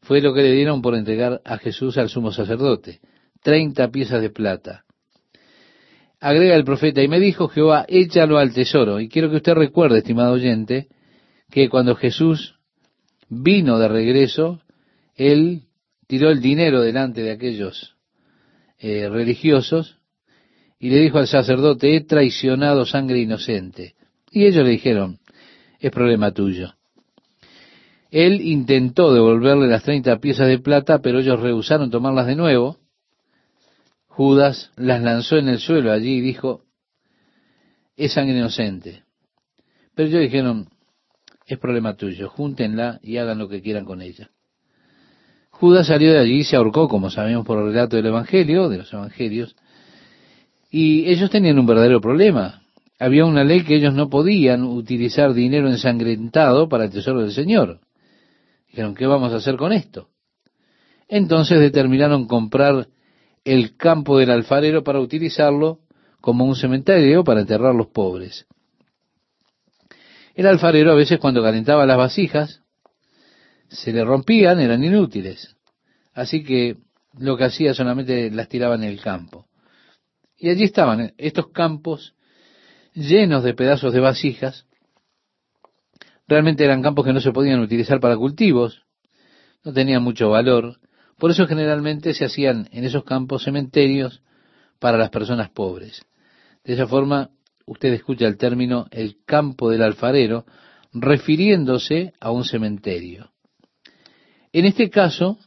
[0.00, 3.00] Fue lo que le dieron por entregar a Jesús al sumo sacerdote,
[3.42, 4.85] treinta piezas de plata
[6.20, 9.00] agrega el profeta, y me dijo Jehová, échalo al tesoro.
[9.00, 10.88] Y quiero que usted recuerde, estimado oyente,
[11.50, 12.56] que cuando Jesús
[13.28, 14.60] vino de regreso,
[15.14, 15.62] él
[16.06, 17.96] tiró el dinero delante de aquellos
[18.78, 19.98] eh, religiosos
[20.78, 23.94] y le dijo al sacerdote, he traicionado sangre inocente.
[24.30, 25.18] Y ellos le dijeron,
[25.80, 26.74] es problema tuyo.
[28.10, 32.78] Él intentó devolverle las treinta piezas de plata, pero ellos rehusaron tomarlas de nuevo
[34.16, 36.62] Judas las lanzó en el suelo allí y dijo,
[37.98, 39.02] es sangre inocente.
[39.94, 40.70] Pero ellos dijeron,
[41.46, 44.30] es problema tuyo, júntenla y hagan lo que quieran con ella.
[45.50, 48.78] Judas salió de allí y se ahorcó, como sabemos por el relato del Evangelio, de
[48.78, 49.54] los Evangelios,
[50.70, 52.62] y ellos tenían un verdadero problema.
[52.98, 57.80] Había una ley que ellos no podían utilizar dinero ensangrentado para el tesoro del Señor.
[58.70, 60.08] Dijeron, ¿qué vamos a hacer con esto?
[61.06, 62.88] Entonces determinaron comprar
[63.46, 65.78] el campo del alfarero para utilizarlo
[66.20, 68.44] como un cementerio para enterrar los pobres.
[70.34, 72.62] El alfarero a veces cuando calentaba las vasijas,
[73.68, 75.56] se le rompían, eran inútiles.
[76.12, 76.76] Así que
[77.18, 79.46] lo que hacía solamente las tiraba en el campo.
[80.36, 82.16] Y allí estaban estos campos
[82.94, 84.66] llenos de pedazos de vasijas.
[86.26, 88.84] Realmente eran campos que no se podían utilizar para cultivos,
[89.64, 90.80] no tenían mucho valor.
[91.18, 94.22] Por eso generalmente se hacían en esos campos cementerios
[94.78, 96.02] para las personas pobres.
[96.64, 97.30] De esa forma,
[97.64, 100.44] usted escucha el término el campo del alfarero,
[100.92, 103.32] refiriéndose a un cementerio.
[104.52, 105.38] En este caso,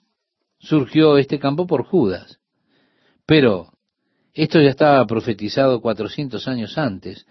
[0.59, 2.39] surgió este campo por Judas.
[3.25, 3.71] Pero
[4.33, 7.25] esto ya estaba profetizado 400 años antes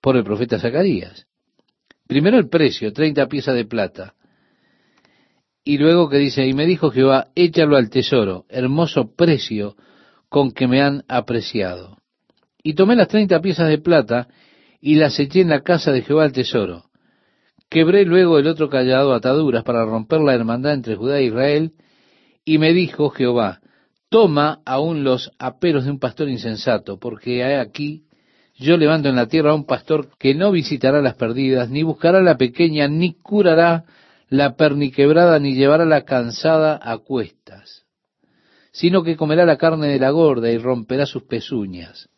[0.00, 1.26] por el profeta Zacarías.
[2.06, 4.14] Primero el precio, 30 piezas de plata.
[5.64, 9.76] Y luego que dice, y me dijo Jehová, échalo al tesoro, hermoso precio
[10.28, 11.98] con que me han apreciado.
[12.62, 14.28] Y tomé las 30 piezas de plata
[14.80, 16.84] y las eché en la casa de Jehová al tesoro.
[17.68, 21.72] Quebré luego el otro callado ataduras para romper la hermandad entre Judá e Israel,
[22.44, 23.60] y me dijo Jehová,
[24.08, 28.04] toma aún los aperos de un pastor insensato, porque aquí
[28.54, 32.20] yo levanto en la tierra a un pastor que no visitará las perdidas, ni buscará
[32.20, 33.84] la pequeña, ni curará
[34.32, 37.84] la perniquebrada, ni llevará la cansada a cuestas,
[38.72, 42.08] sino que comerá la carne de la gorda y romperá sus pezuñas.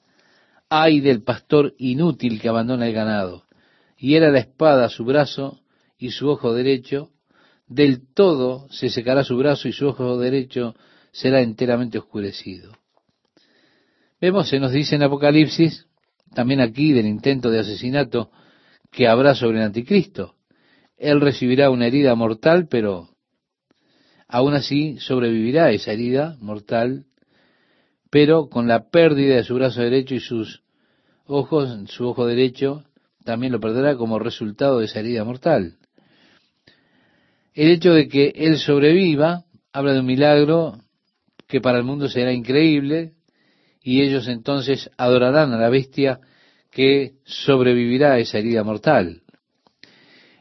[0.69, 3.47] Ay del pastor inútil que abandona el ganado,
[3.99, 5.61] y era la espada su brazo
[5.99, 7.11] y su ojo derecho,
[7.67, 10.77] del todo se secará su brazo y su ojo derecho
[11.11, 12.77] será enteramente oscurecido.
[14.21, 15.89] Vemos, se nos dice en Apocalipsis,
[16.33, 18.31] también aquí del intento de asesinato
[18.93, 20.37] que habrá sobre el anticristo.
[20.97, 23.09] Él recibirá una herida mortal, pero
[24.29, 27.07] aún así sobrevivirá esa herida mortal,
[28.11, 30.63] pero con la pérdida de su brazo derecho y sus
[31.27, 32.85] ojos, su ojo derecho
[33.25, 35.77] también lo perderá como resultado de esa herida mortal.
[37.55, 40.79] El hecho de que Él sobreviva habla de un milagro
[41.49, 43.13] que para el mundo será increíble
[43.83, 46.21] y ellos entonces adorarán a la bestia
[46.71, 49.24] que sobrevivirá a esa herida mortal.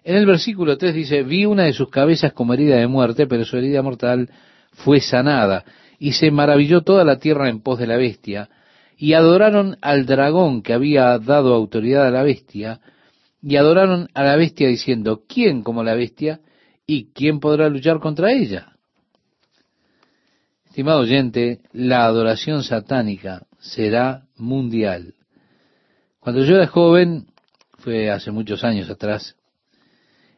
[0.04, 3.46] En el versículo 3 dice, vi una de sus cabezas como herida de muerte, pero
[3.46, 4.30] su herida mortal
[4.72, 5.64] fue sanada,
[5.98, 8.50] y se maravilló toda la tierra en pos de la bestia,
[8.98, 12.82] y adoraron al dragón que había dado autoridad a la bestia,
[13.42, 16.42] y adoraron a la bestia diciendo, ¿quién como la bestia?
[16.86, 18.74] ¿Y quién podrá luchar contra ella?
[20.66, 25.14] Estimado oyente, la adoración satánica será mundial.
[26.20, 27.28] Cuando yo era joven,
[27.78, 29.36] fue hace muchos años atrás,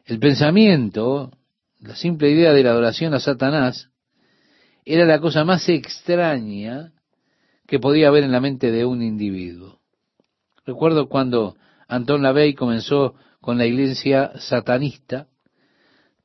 [0.06, 1.32] el pensamiento,
[1.80, 3.90] la simple idea de la adoración a Satanás,
[4.84, 6.92] era la cosa más extraña
[7.66, 9.80] que podía haber en la mente de un individuo.
[10.64, 11.56] Recuerdo cuando
[11.88, 15.26] Anton Lavey comenzó con la iglesia satanista,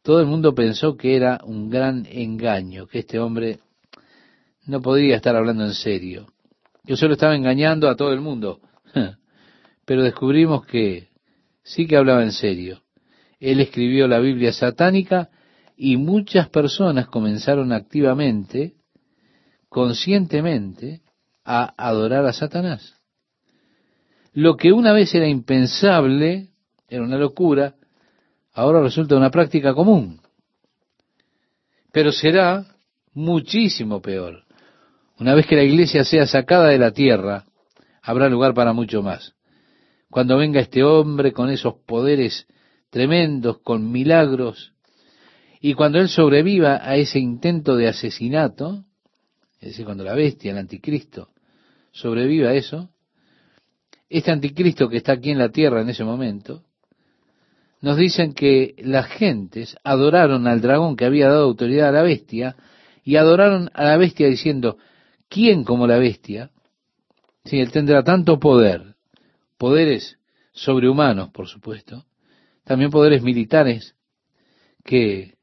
[0.04, 3.60] todo el mundo pensó que era un gran engaño, que este hombre
[4.66, 6.28] no podía estar hablando en serio.
[6.84, 8.60] Yo solo estaba engañando a todo el mundo.
[9.86, 11.10] Pero descubrimos que
[11.64, 12.82] sí que hablaba en serio.
[13.42, 15.30] Él escribió la Biblia satánica
[15.76, 18.76] y muchas personas comenzaron activamente,
[19.68, 21.02] conscientemente,
[21.44, 23.02] a adorar a Satanás.
[24.32, 26.50] Lo que una vez era impensable,
[26.88, 27.74] era una locura,
[28.54, 30.22] ahora resulta una práctica común.
[31.92, 32.68] Pero será
[33.16, 34.44] muchísimo peor.
[35.18, 37.46] Una vez que la iglesia sea sacada de la tierra,
[38.04, 39.34] habrá lugar para mucho más.
[40.12, 42.46] Cuando venga este hombre con esos poderes
[42.92, 44.74] tremendos, con milagros,
[45.60, 48.84] y cuando él sobreviva a ese intento de asesinato,
[49.60, 51.30] es decir, cuando la bestia, el anticristo,
[51.92, 52.90] sobreviva a eso,
[54.10, 56.64] este anticristo que está aquí en la tierra en ese momento,
[57.80, 62.56] nos dicen que las gentes adoraron al dragón que había dado autoridad a la bestia
[63.04, 64.78] y adoraron a la bestia diciendo,
[65.30, 66.52] ¿quién como la bestia?
[67.46, 68.96] Si él tendrá tanto poder,
[69.58, 70.18] poderes
[70.54, 72.06] sobrehumanos, por supuesto,
[72.64, 73.96] también poderes militares
[74.84, 75.36] que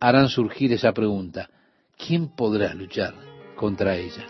[0.00, 1.50] harán surgir esa pregunta,
[1.96, 3.14] ¿quién podrá luchar
[3.56, 4.26] contra ella?